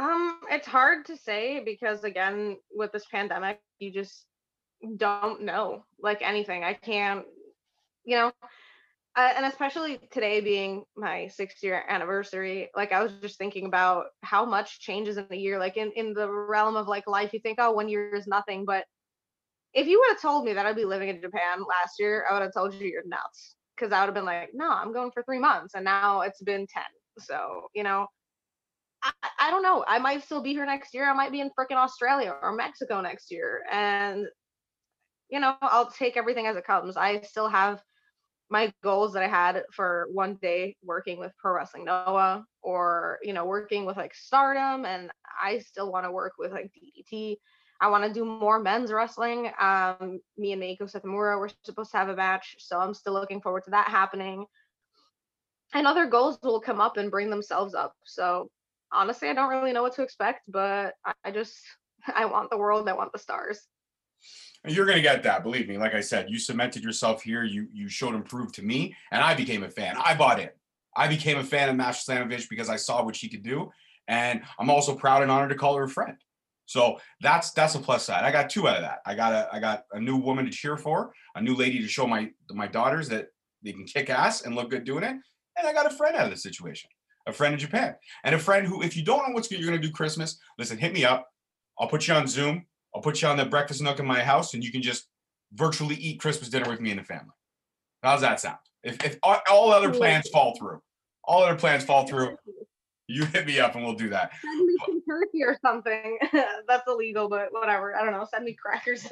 [0.00, 4.24] um it's hard to say because again with this pandemic you just
[4.96, 6.64] don't know like anything.
[6.64, 7.24] I can't
[8.04, 8.32] you know
[9.20, 14.06] uh, and especially today being my sixth year anniversary like i was just thinking about
[14.22, 17.40] how much changes in a year like in, in the realm of like life you
[17.40, 18.84] think oh one year is nothing but
[19.74, 22.32] if you would have told me that i'd be living in japan last year i
[22.32, 25.10] would have told you you're nuts because i would have been like no i'm going
[25.12, 26.82] for three months and now it's been 10
[27.18, 28.06] so you know
[29.02, 29.82] I, I don't know.
[29.88, 31.08] I might still be here next year.
[31.08, 33.62] I might be in freaking australia or mexico next year.
[33.70, 34.26] And
[35.30, 36.98] you know i'll take everything as it comes.
[36.98, 37.80] I still have
[38.50, 43.32] my goals that I had for one day working with Pro Wrestling Noah or, you
[43.32, 44.84] know, working with like Stardom.
[44.84, 45.10] And
[45.40, 47.36] I still want to work with like DDT.
[47.80, 49.50] I want to do more men's wrestling.
[49.58, 52.56] Um, me and Meiko Satomura were supposed to have a match.
[52.58, 54.44] So I'm still looking forward to that happening.
[55.72, 57.94] And other goals will come up and bring themselves up.
[58.04, 58.50] So
[58.92, 61.56] honestly, I don't really know what to expect, but I, I just,
[62.14, 62.88] I want the world.
[62.88, 63.60] I want the stars.
[64.66, 65.78] You're gonna get that, believe me.
[65.78, 67.44] Like I said, you cemented yourself here.
[67.44, 69.96] You you showed and proved to me, and I became a fan.
[69.96, 70.50] I bought in.
[70.96, 73.70] I became a fan of Masha Slamovich because I saw what she could do,
[74.06, 76.16] and I'm also proud and honored to call her a friend.
[76.66, 78.22] So that's that's a plus side.
[78.22, 78.98] I got two out of that.
[79.06, 81.88] I got a I got a new woman to cheer for, a new lady to
[81.88, 83.28] show my my daughters that
[83.62, 85.16] they can kick ass and look good doing it,
[85.56, 86.90] and I got a friend out of the situation,
[87.26, 89.82] a friend in Japan, and a friend who, if you don't know what you're gonna
[89.82, 91.26] do Christmas, listen, hit me up.
[91.78, 92.66] I'll put you on Zoom.
[92.94, 95.06] I'll put you on the breakfast nook in my house, and you can just
[95.52, 97.34] virtually eat Christmas dinner with me and the family.
[98.02, 98.58] How's that sound?
[98.82, 100.80] If, if all, other plans fall through,
[101.24, 102.36] all other plans fall through,
[103.06, 104.30] you hit me up and we'll do that.
[104.40, 106.18] Send me some turkey or something.
[106.68, 107.96] That's illegal, but whatever.
[107.96, 108.26] I don't know.
[108.30, 109.06] Send me crackers.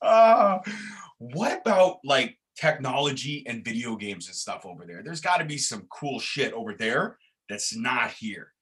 [0.00, 0.58] uh,
[1.18, 5.02] what about like technology and video games and stuff over there?
[5.02, 7.18] There's got to be some cool shit over there
[7.48, 8.52] that's not here.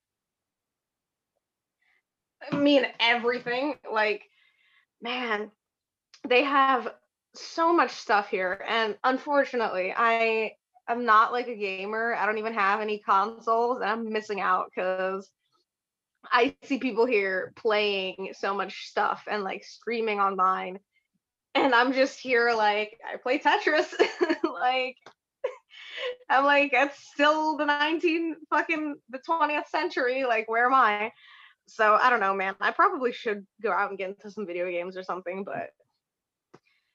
[2.50, 3.74] I mean, everything.
[3.90, 4.22] Like,
[5.00, 5.50] man,
[6.26, 6.88] they have
[7.34, 8.64] so much stuff here.
[8.68, 10.52] And unfortunately, I
[10.88, 12.14] am not like a gamer.
[12.14, 15.30] I don't even have any consoles, and I'm missing out because
[16.24, 20.78] I see people here playing so much stuff and like streaming online.
[21.54, 23.92] And I'm just here like I play Tetris.
[24.44, 24.96] like
[26.30, 30.24] I'm like, it's still the 19 fucking the 20th century.
[30.24, 31.12] Like, where am I?
[31.68, 32.54] So I don't know, man.
[32.60, 35.70] I probably should go out and get into some video games or something, but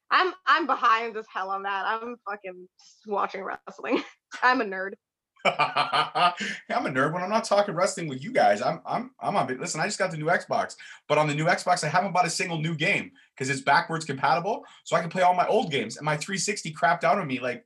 [0.10, 1.86] I'm I'm behind as hell on that.
[1.86, 2.68] I'm fucking
[3.08, 4.04] watching wrestling.
[4.44, 4.94] I'm a nerd.
[5.46, 8.62] I'm a nerd when I'm not talking wrestling with you guys.
[8.62, 9.48] I'm I'm I'm on.
[9.60, 10.76] Listen, I just got the new Xbox,
[11.08, 14.06] but on the new Xbox, I haven't bought a single new game because it's backwards
[14.06, 15.98] compatible, so I can play all my old games.
[15.98, 17.66] And my 360 crapped out on me like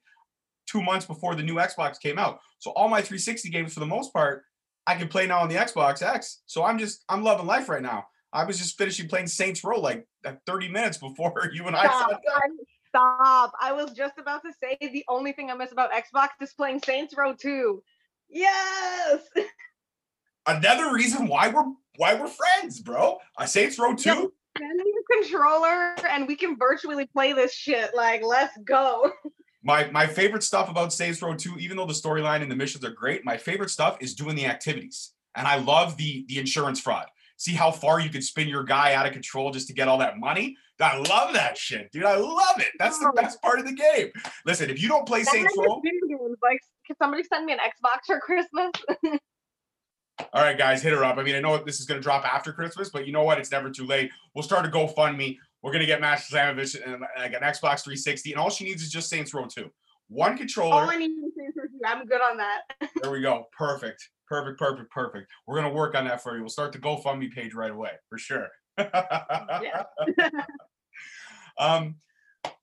[0.67, 2.39] two months before the new Xbox came out.
[2.59, 4.43] So all my 360 games, for the most part,
[4.87, 6.41] I can play now on the Xbox X.
[6.45, 8.07] So I'm just I'm loving life right now.
[8.31, 11.85] I was just finishing playing Saints Row like uh, 30 minutes before you and I
[11.85, 12.57] stop, sat down.
[12.87, 13.53] Stop.
[13.61, 16.81] I was just about to say the only thing I miss about Xbox is playing
[16.83, 17.83] Saints Row 2.
[18.29, 19.21] Yes.
[20.47, 21.65] Another reason why we're
[21.97, 23.17] why we're friends, bro.
[23.37, 24.03] A Saints Row 2.
[24.03, 27.91] Send me the controller and we can virtually play this shit.
[27.93, 29.11] Like, let's go.
[29.67, 32.85] My my favorite stuff about Saints Row 2, even though the storyline and the missions
[32.85, 35.11] are great, my favorite stuff is doing the activities.
[35.35, 37.07] And I love the the insurance fraud.
[37.35, 39.97] See how far you could spin your guy out of control just to get all
[39.97, 40.55] that money?
[40.79, 42.05] I love that shit, dude.
[42.05, 42.69] I love it.
[42.79, 44.09] That's the best part of the game.
[44.45, 45.81] Listen, if you don't play Saints Row,
[46.41, 48.71] like, can somebody send me an Xbox for Christmas?
[50.33, 51.17] All right, guys, hit her up.
[51.17, 53.37] I mean, I know this is going to drop after Christmas, but you know what?
[53.37, 54.11] It's never too late.
[54.33, 55.37] We'll start a GoFundMe.
[55.61, 58.83] We're going to get Masha Slamovich and like an Xbox 360, and all she needs
[58.83, 59.69] is just Saints Row 2.
[60.09, 60.75] One controller.
[60.75, 61.69] All I need is Saints Row 2.
[61.85, 62.61] I'm good on that.
[63.01, 63.47] there we go.
[63.57, 64.09] Perfect.
[64.27, 65.31] Perfect, perfect, perfect.
[65.45, 66.41] We're going to work on that for you.
[66.41, 68.47] We'll start the GoFundMe page right away, for sure.
[68.77, 69.83] yeah.
[71.57, 71.95] um,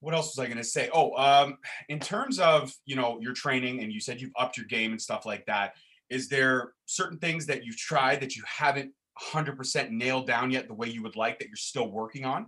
[0.00, 0.90] what else was I going to say?
[0.92, 1.56] Oh, um,
[1.88, 5.00] in terms of, you know, your training and you said you've upped your game and
[5.00, 5.74] stuff like that,
[6.10, 10.74] is there certain things that you've tried that you haven't 100% nailed down yet the
[10.74, 12.46] way you would like that you're still working on?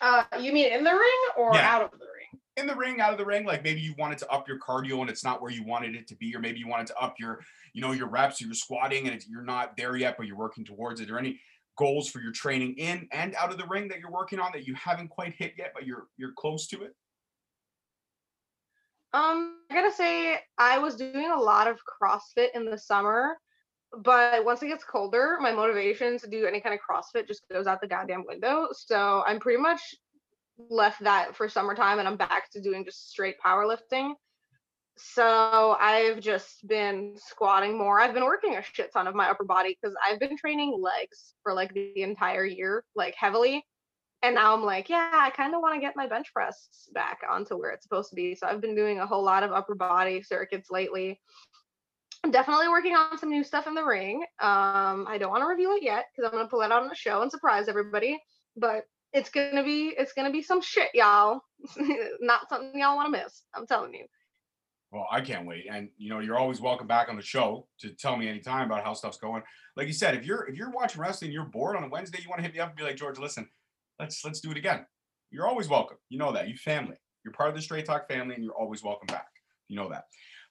[0.00, 1.74] Uh, you mean in the ring or yeah.
[1.74, 2.40] out of the ring?
[2.56, 3.44] In the ring, out of the ring.
[3.44, 6.06] Like maybe you wanted to up your cardio and it's not where you wanted it
[6.08, 7.40] to be, or maybe you wanted to up your,
[7.72, 10.64] you know, your reps or your squatting and you're not there yet, but you're working
[10.64, 11.10] towards it.
[11.10, 11.40] Or any
[11.76, 14.66] goals for your training in and out of the ring that you're working on that
[14.66, 16.94] you haven't quite hit yet, but you're you're close to it?
[19.12, 23.38] Um, I gotta say, I was doing a lot of CrossFit in the summer,
[23.96, 27.66] but once it gets colder, my motivation to do any kind of CrossFit just goes
[27.66, 28.68] out the goddamn window.
[28.72, 29.80] So I'm pretty much
[30.68, 34.12] left that for summertime and I'm back to doing just straight powerlifting.
[34.96, 38.00] So I've just been squatting more.
[38.00, 41.34] I've been working a shit ton of my upper body because I've been training legs
[41.42, 43.64] for like the entire year, like heavily.
[44.22, 47.20] And now I'm like, yeah, I kind of want to get my bench press back
[47.28, 48.34] onto where it's supposed to be.
[48.34, 51.18] So I've been doing a whole lot of upper body circuits lately.
[52.22, 54.22] I'm definitely working on some new stuff in the ring.
[54.40, 56.88] Um, I don't want to reveal it yet because I'm gonna pull it out on
[56.88, 58.18] the show and surprise everybody.
[58.56, 61.40] But it's gonna be it's gonna be some shit, y'all.
[62.20, 63.42] Not something y'all want to miss.
[63.54, 64.04] I'm telling you.
[64.92, 65.66] Well, I can't wait.
[65.70, 68.84] And you know, you're always welcome back on the show to tell me anytime about
[68.84, 69.42] how stuff's going.
[69.76, 72.28] Like you said, if you're if you're watching wrestling, you're bored on a Wednesday, you
[72.28, 73.48] want to hit me up and be like, George, listen,
[73.98, 74.84] let's let's do it again.
[75.30, 75.96] You're always welcome.
[76.08, 76.48] You know that.
[76.48, 76.96] You family.
[77.24, 79.28] You're part of the Straight Talk family, and you're always welcome back.
[79.68, 80.04] You know that.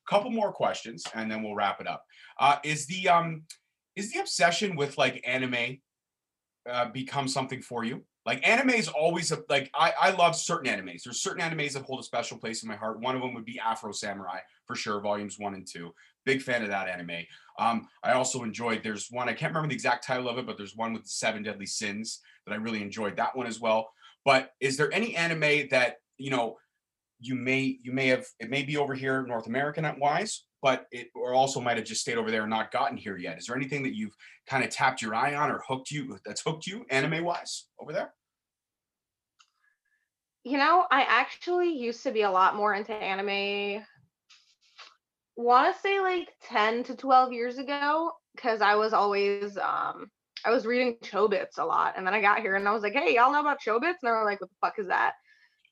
[0.10, 2.04] Couple more questions, and then we'll wrap it up.
[2.40, 3.44] Uh, is the um
[3.96, 5.78] is the obsession with like anime
[6.68, 8.04] uh, become something for you?
[8.26, 11.04] Like anime is always a, like I, I love certain animes.
[11.04, 13.00] There's certain animes that hold a special place in my heart.
[13.00, 15.94] One of them would be Afro Samurai for sure, volumes one and two.
[16.26, 17.26] Big fan of that anime.
[17.58, 18.82] Um, I also enjoyed.
[18.84, 21.10] There's one I can't remember the exact title of it, but there's one with the
[21.10, 23.16] seven deadly sins that I really enjoyed.
[23.16, 23.90] That one as well.
[24.26, 26.58] But is there any anime that you know
[27.20, 31.10] you may you may have it may be over here North American wise, but it
[31.14, 33.38] or also might have just stayed over there and not gotten here yet.
[33.38, 34.16] Is there anything that you've
[34.48, 37.92] kind of tapped your eye on or hooked you that's hooked you anime wise over
[37.92, 38.14] there?
[40.44, 43.84] You know, I actually used to be a lot more into anime.
[45.36, 50.10] Want to say like 10 to 12 years ago because I was always um
[50.46, 52.94] I was reading Chobits a lot and then I got here and I was like,
[52.94, 55.14] "Hey, y'all know about Chobits?" And they were like, "What the fuck is that?"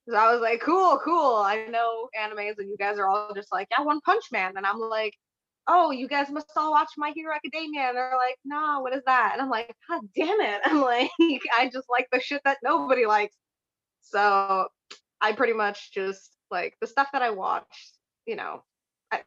[0.10, 1.36] So I was like, "Cool, cool.
[1.38, 4.66] I know animes and you guys are all just like, "Yeah, One Punch Man." And
[4.66, 5.14] I'm like,
[5.68, 9.04] "Oh, you guys must all watch My Hero Academia." And they're like, "No, what is
[9.06, 11.12] that?" And I'm like, "God damn it." I'm like,
[11.58, 13.36] "I just like the shit that nobody likes."
[14.02, 14.70] So
[15.22, 18.64] I pretty much just like the stuff that I watched, you know,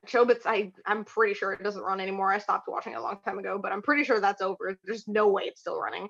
[0.07, 2.33] Chobits, I I'm pretty sure it doesn't run anymore.
[2.33, 4.77] I stopped watching it a long time ago, but I'm pretty sure that's over.
[4.85, 6.09] There's no way it's still running.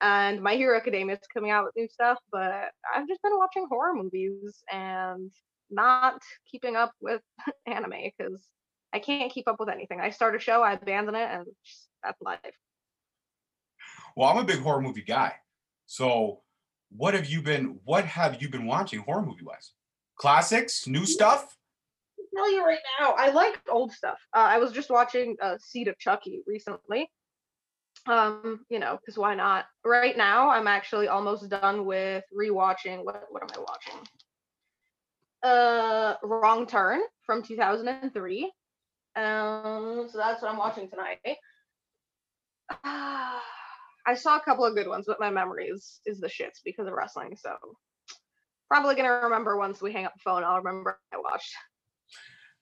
[0.00, 3.66] And My Hero Academia is coming out with new stuff, but I've just been watching
[3.68, 5.30] horror movies and
[5.70, 6.20] not
[6.50, 7.20] keeping up with
[7.66, 8.46] anime because
[8.92, 10.00] I can't keep up with anything.
[10.00, 11.46] I start a show, I abandon it, and
[12.02, 12.40] that's life.
[14.16, 15.34] Well, I'm a big horror movie guy.
[15.86, 16.40] So,
[16.90, 17.78] what have you been?
[17.84, 19.72] What have you been watching horror movie wise?
[20.16, 21.56] Classics, new stuff.
[22.18, 24.18] I'll tell you right now, I like old stuff.
[24.34, 27.10] Uh, I was just watching uh, Seed of Chucky recently.
[28.06, 29.66] Um, you know, because why not?
[29.84, 33.04] Right now, I'm actually almost done with rewatching.
[33.04, 34.08] What what am I watching?
[35.42, 38.52] Uh, Wrong Turn from 2003.
[39.16, 41.18] Um, so that's what I'm watching tonight.
[42.70, 43.38] Uh,
[44.06, 46.86] I saw a couple of good ones, but my memory is is the shits because
[46.86, 47.36] of wrestling.
[47.36, 47.54] So
[48.68, 50.44] probably gonna remember once we hang up the phone.
[50.44, 51.54] I'll remember I watched.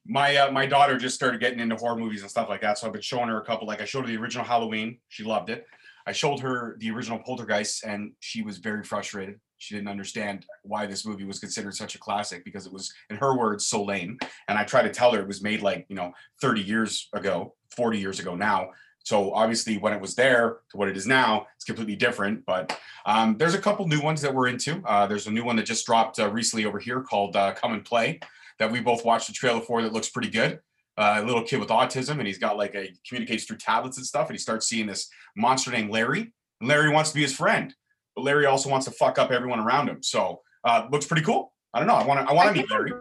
[0.08, 2.86] My uh, my daughter just started getting into horror movies and stuff like that, so
[2.86, 3.66] I've been showing her a couple.
[3.66, 5.66] Like I showed her the original Halloween, she loved it.
[6.06, 9.38] I showed her the original Poltergeist, and she was very frustrated.
[9.58, 13.16] She didn't understand why this movie was considered such a classic because it was, in
[13.16, 14.16] her words, so lame.
[14.46, 17.54] And I tried to tell her it was made like you know 30 years ago,
[17.76, 18.70] 40 years ago now,
[19.08, 22.44] so obviously, when it was there to what it is now, it's completely different.
[22.44, 24.82] But um, there's a couple new ones that we're into.
[24.84, 27.72] Uh, there's a new one that just dropped uh, recently over here called uh, Come
[27.72, 28.20] and Play
[28.58, 29.82] that we both watched the trailer for.
[29.82, 30.60] That looks pretty good.
[30.96, 34.06] Uh, a little kid with autism, and he's got like a communicates through tablets and
[34.06, 36.32] stuff, and he starts seeing this monster named Larry.
[36.60, 37.72] And Larry wants to be his friend,
[38.16, 40.02] but Larry also wants to fuck up everyone around him.
[40.02, 41.52] So uh, looks pretty cool.
[41.72, 41.94] I don't know.
[41.94, 42.30] I want to.
[42.30, 42.92] I want to meet Larry.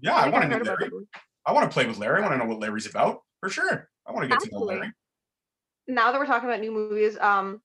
[0.00, 0.90] Yeah, I, I want to meet Larry.
[1.44, 2.18] I want to play with Larry.
[2.18, 3.90] I want to know what Larry's about for sure.
[4.06, 4.74] I want to get Absolutely.
[4.74, 4.92] to know Larry.
[5.88, 7.60] Now that we're talking about new movies, um,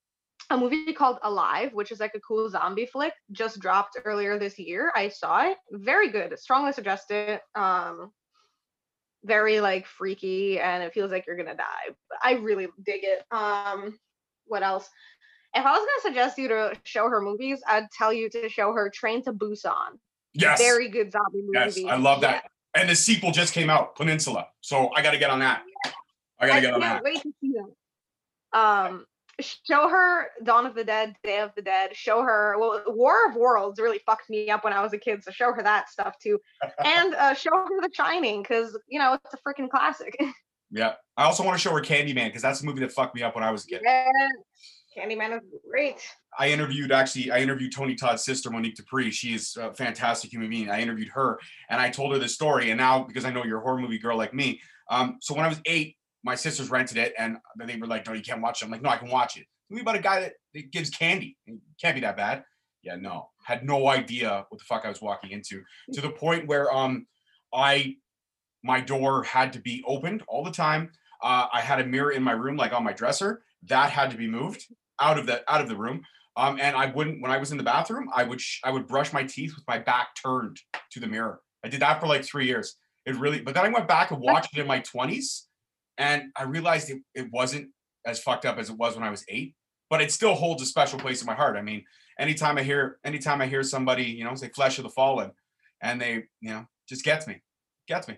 [0.50, 4.58] a movie called Alive, which is like a cool zombie flick, just dropped earlier this
[4.60, 4.92] year.
[4.96, 5.58] I saw it.
[5.72, 6.38] Very good.
[6.40, 7.42] Strongly suggest it.
[7.56, 8.12] Um,
[9.24, 11.96] very like freaky, and it feels like you're gonna die.
[12.22, 13.24] I really dig it.
[13.32, 13.98] Um,
[14.46, 14.90] what else?
[15.56, 18.74] If I was gonna suggest you to show her movies, I'd tell you to show
[18.74, 20.00] her Train to Busan.
[20.34, 20.60] Yes.
[20.60, 21.52] Very good zombie movie.
[21.54, 22.44] Yes, I love that.
[22.76, 22.82] Yeah.
[22.82, 24.48] And the sequel just came out, Peninsula.
[24.62, 25.62] So I got to get on that.
[26.40, 27.04] I got to get on that.
[27.04, 28.60] Wait to see that.
[28.60, 29.06] Um,
[29.40, 31.96] show her Dawn of the Dead, Day of the Dead.
[31.96, 35.24] Show her well, War of Worlds really fucked me up when I was a kid,
[35.24, 36.40] so show her that stuff too,
[36.84, 40.16] and uh, show her The Shining because you know it's a freaking classic.
[40.72, 43.24] yeah, I also want to show her Candyman because that's a movie that fucked me
[43.24, 43.82] up when I was a kid.
[43.84, 44.08] Yeah.
[44.96, 45.96] Candyman is great.
[46.38, 49.12] I interviewed actually, I interviewed Tony Todd's sister, Monique Dupree.
[49.12, 50.70] She is a fantastic human being.
[50.70, 52.70] I interviewed her and I told her this story.
[52.70, 55.46] And now, because I know you're a horror movie girl like me, um, so when
[55.46, 58.62] I was eight, my sisters rented it and they were like, no, you can't watch
[58.62, 58.66] it.
[58.66, 59.46] I'm like, no, I can watch it.
[59.68, 61.38] Tell me about a guy that, that gives candy.
[61.46, 62.44] It can't be that bad.
[62.82, 63.30] Yeah, no.
[63.44, 65.64] Had no idea what the fuck I was walking into.
[65.94, 67.08] To the point where um
[67.54, 67.96] I
[68.64, 70.92] my door had to be opened all the time.
[71.22, 73.44] Uh, I had a mirror in my room, like on my dresser.
[73.64, 74.66] That had to be moved
[75.00, 76.04] out of the out of the room.
[76.36, 78.88] Um, and I wouldn't when I was in the bathroom, I would sh- I would
[78.88, 80.60] brush my teeth with my back turned
[80.92, 81.42] to the mirror.
[81.64, 82.76] I did that for like three years.
[83.06, 85.48] It really, but then I went back and watched it in my twenties,
[85.98, 87.70] and I realized it, it wasn't
[88.06, 89.56] as fucked up as it was when I was eight,
[89.90, 91.56] but it still holds a special place in my heart.
[91.56, 91.84] I mean,
[92.20, 95.32] anytime I hear anytime I hear somebody, you know, say flesh of the fallen,
[95.82, 97.42] and they, you know, just gets me.
[97.88, 98.18] Gets me.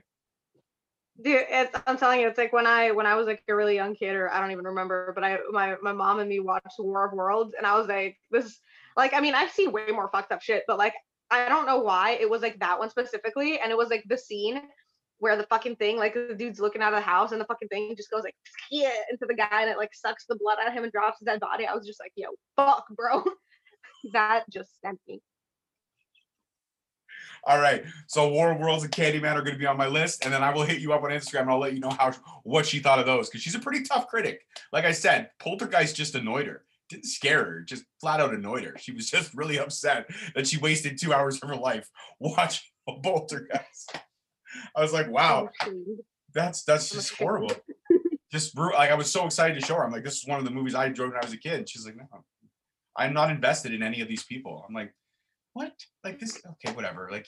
[1.21, 3.75] Dude, it's, I'm telling you, it's like when I when I was like a really
[3.75, 6.75] young kid, or I don't even remember, but I my my mom and me watched
[6.77, 8.59] War of Worlds, and I was like, this,
[8.97, 10.93] like, I mean, I've seen way more fucked up shit, but like,
[11.31, 14.17] I don't know why it was like that one specifically, and it was like the
[14.17, 14.61] scene
[15.19, 17.67] where the fucking thing, like the dude's looking out of the house and the fucking
[17.69, 18.35] thing just goes like
[18.71, 21.25] into the guy and it like sucks the blood out of him and drops his
[21.25, 21.65] dead body.
[21.65, 23.23] I was just like, yo, fuck, bro.
[24.13, 25.21] that just sent me.
[27.47, 27.83] All right.
[28.07, 30.51] So War Worlds and Candyman are going to be on my list, and then I
[30.51, 32.11] will hit you up on Instagram and I'll let you know how
[32.43, 34.41] what she thought of those because she's a pretty tough critic.
[34.73, 36.63] Like I said, Poltergeist just annoyed her.
[36.89, 38.75] Didn't scare her, just flat out annoyed her.
[38.79, 41.87] She was just really upset that she wasted two hours of her life
[42.19, 42.67] watching
[43.03, 43.95] Poltergeist.
[44.75, 45.49] I was like, wow,
[46.33, 47.51] that's that's just horrible.
[48.31, 48.77] just brutal.
[48.77, 49.85] like I was so excited to show her.
[49.85, 51.69] I'm like, this is one of the movies I enjoyed when I was a kid.
[51.69, 52.05] She's like, no,
[52.95, 54.65] I'm not invested in any of these people.
[54.67, 54.93] I'm like,
[55.53, 55.73] what?
[56.03, 56.41] Like this?
[56.45, 57.09] Okay, whatever.
[57.11, 57.27] Like,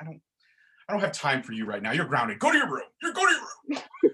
[0.00, 0.20] I don't,
[0.88, 1.92] I don't have time for you right now.
[1.92, 2.38] You're grounded.
[2.38, 2.82] Go to your room.
[3.02, 3.82] You go to your room.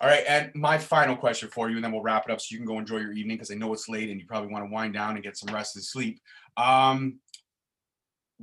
[0.00, 2.48] All right, and my final question for you, and then we'll wrap it up so
[2.50, 4.64] you can go enjoy your evening because I know it's late and you probably want
[4.64, 6.20] to wind down and get some rest and sleep.
[6.56, 7.20] Um,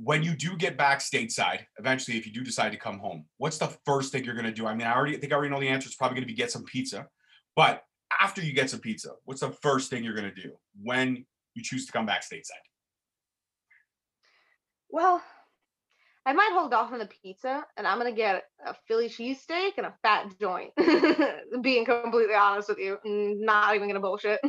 [0.02, 3.58] when you do get back stateside, eventually, if you do decide to come home, what's
[3.58, 4.66] the first thing you're going to do?
[4.66, 5.86] I mean, I already think I already know the answer.
[5.86, 7.06] It's probably going to be get some pizza.
[7.54, 7.82] But
[8.20, 11.62] after you get some pizza, what's the first thing you're going to do when you
[11.62, 12.64] choose to come back stateside?
[14.88, 15.22] Well,
[16.24, 19.86] I might hold off on the pizza and I'm gonna get a Philly cheesesteak and
[19.86, 20.70] a fat joint.
[21.62, 24.40] Being completely honest with you, not even gonna bullshit.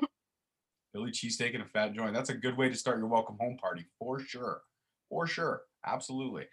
[0.93, 2.13] Philly cheesesteak and a fat joint.
[2.13, 4.61] That's a good way to start your welcome home party for sure.
[5.11, 5.61] For sure.
[5.85, 6.45] Absolutely.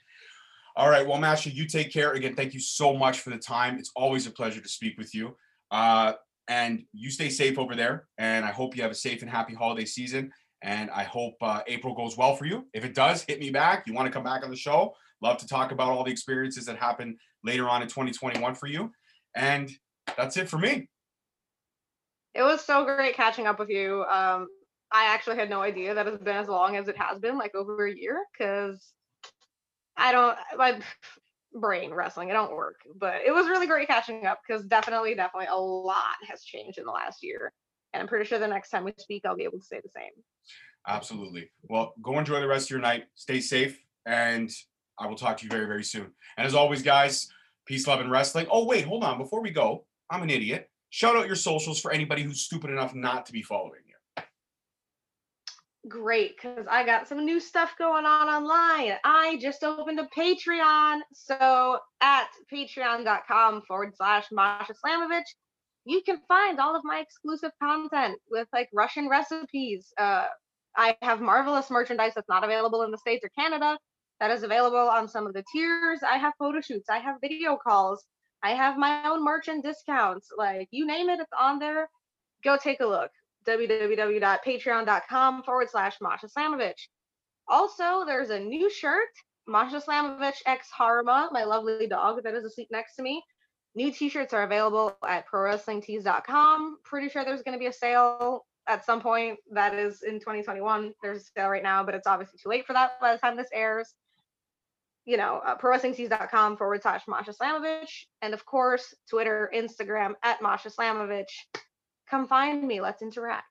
[0.77, 1.07] All right.
[1.07, 2.13] Well, Masha, you take care.
[2.13, 3.79] Again, thank you so much for the time.
[3.79, 5.37] It's always a pleasure to speak with you.
[5.71, 6.15] Uh,
[6.49, 8.09] and you stay safe over there.
[8.19, 10.33] And I hope you have a safe and happy holiday season.
[10.63, 12.67] And I hope uh, April goes well for you.
[12.75, 13.87] If it does, hit me back.
[13.87, 14.95] You want to come back on the show?
[15.23, 18.91] Love to talk about all the experiences that happened later on in 2021 for you.
[19.37, 19.71] And
[20.17, 20.89] that's it for me.
[22.35, 24.05] It was so great catching up with you.
[24.05, 24.49] Um,
[24.91, 27.55] I actually had no idea that it's been as long as it has been, like
[27.55, 28.93] over a year, because
[29.97, 30.81] I don't my
[31.53, 32.81] brain wrestling, it don't work.
[32.95, 36.85] But it was really great catching up because definitely, definitely a lot has changed in
[36.85, 37.53] the last year.
[37.93, 39.89] And I'm pretty sure the next time we speak, I'll be able to say the
[39.89, 40.11] same.
[40.87, 41.51] Absolutely.
[41.69, 43.05] Well, go enjoy the rest of your night.
[43.15, 44.51] Stay safe, and
[44.99, 46.13] I will talk to you very, very soon.
[46.37, 47.29] And as always, guys,
[47.67, 48.47] peace, love, and wrestling.
[48.51, 49.19] Oh, wait, hold on.
[49.19, 50.71] Before we go, I'm an idiot.
[50.91, 53.81] Shout out your socials for anybody who's stupid enough not to be following.
[55.89, 58.97] Great, because I got some new stuff going on online.
[59.05, 61.01] I just opened a Patreon.
[61.13, 65.23] So at patreon.com forward slash Masha Slamovich,
[65.85, 69.93] you can find all of my exclusive content with like Russian recipes.
[69.99, 70.27] Uh,
[70.77, 73.79] I have marvelous merchandise that's not available in the States or Canada
[74.21, 76.01] that is available on some of the tiers.
[76.03, 78.05] I have photo shoots, I have video calls,
[78.43, 80.29] I have my own merchant discounts.
[80.37, 81.89] Like you name it, it's on there.
[82.45, 83.11] Go take a look.
[83.49, 86.89] www.patreon.com forward slash Masha Slamovich.
[87.49, 89.09] Also, there's a new shirt,
[89.47, 93.23] Masha Slamovich X Harma, my lovely dog that is asleep next to me.
[93.75, 96.79] New t-shirts are available at prowrestlingtees.com.
[96.85, 100.93] Pretty sure there's going to be a sale at some point that is in 2021.
[101.03, 103.37] There's a sale right now, but it's obviously too late for that by the time
[103.37, 103.95] this airs
[105.09, 108.05] you know, uh, prowrestlingtees.com forward slash Masha Slamovich.
[108.21, 111.25] And of course, Twitter, Instagram at Masha Slamovich.
[112.11, 112.81] Come find me.
[112.81, 113.45] Let's interact.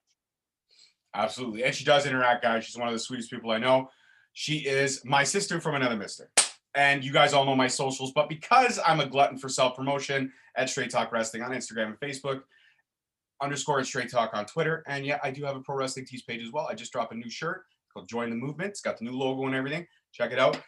[1.13, 1.63] Absolutely.
[1.63, 2.65] And she does interact, guys.
[2.65, 3.89] She's one of the sweetest people I know.
[4.33, 6.29] She is my sister from another mister.
[6.75, 10.31] And you guys all know my socials, but because I'm a glutton for self promotion
[10.55, 12.41] at Straight Talk Wrestling on Instagram and Facebook,
[13.41, 14.83] underscore Straight Talk on Twitter.
[14.87, 16.67] And yeah, I do have a Pro Wrestling Tees page as well.
[16.69, 18.69] I just dropped a new shirt called Join the Movement.
[18.69, 19.87] It's got the new logo and everything.
[20.11, 20.59] Check it out.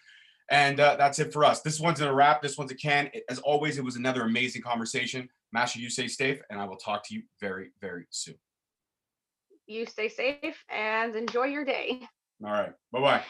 [0.51, 1.61] And uh, that's it for us.
[1.61, 2.41] This one's in a wrap.
[2.41, 3.11] This one's a can.
[3.29, 5.29] As always, it was another amazing conversation.
[5.51, 8.35] Masha, you stay safe, and I will talk to you very, very soon.
[9.65, 12.01] You stay safe and enjoy your day.
[12.43, 12.73] All right.
[12.91, 13.23] Bye bye.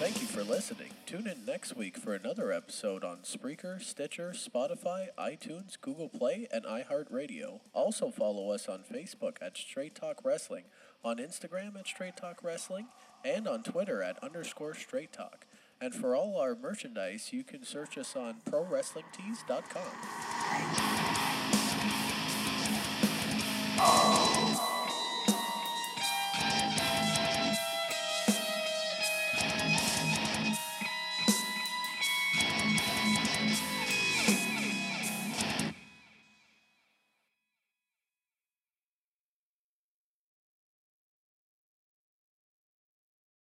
[0.00, 0.92] Thank you for listening.
[1.04, 6.64] Tune in next week for another episode on Spreaker, Stitcher, Spotify, iTunes, Google Play, and
[6.64, 7.60] iHeartRadio.
[7.74, 10.64] Also follow us on Facebook at Straight Talk Wrestling,
[11.04, 12.86] on Instagram at Straight Talk Wrestling,
[13.26, 15.44] and on Twitter at underscore Straight Talk.
[15.82, 19.82] And for all our merchandise, you can search us on ProWrestlingTees.com.
[23.82, 24.29] Oh.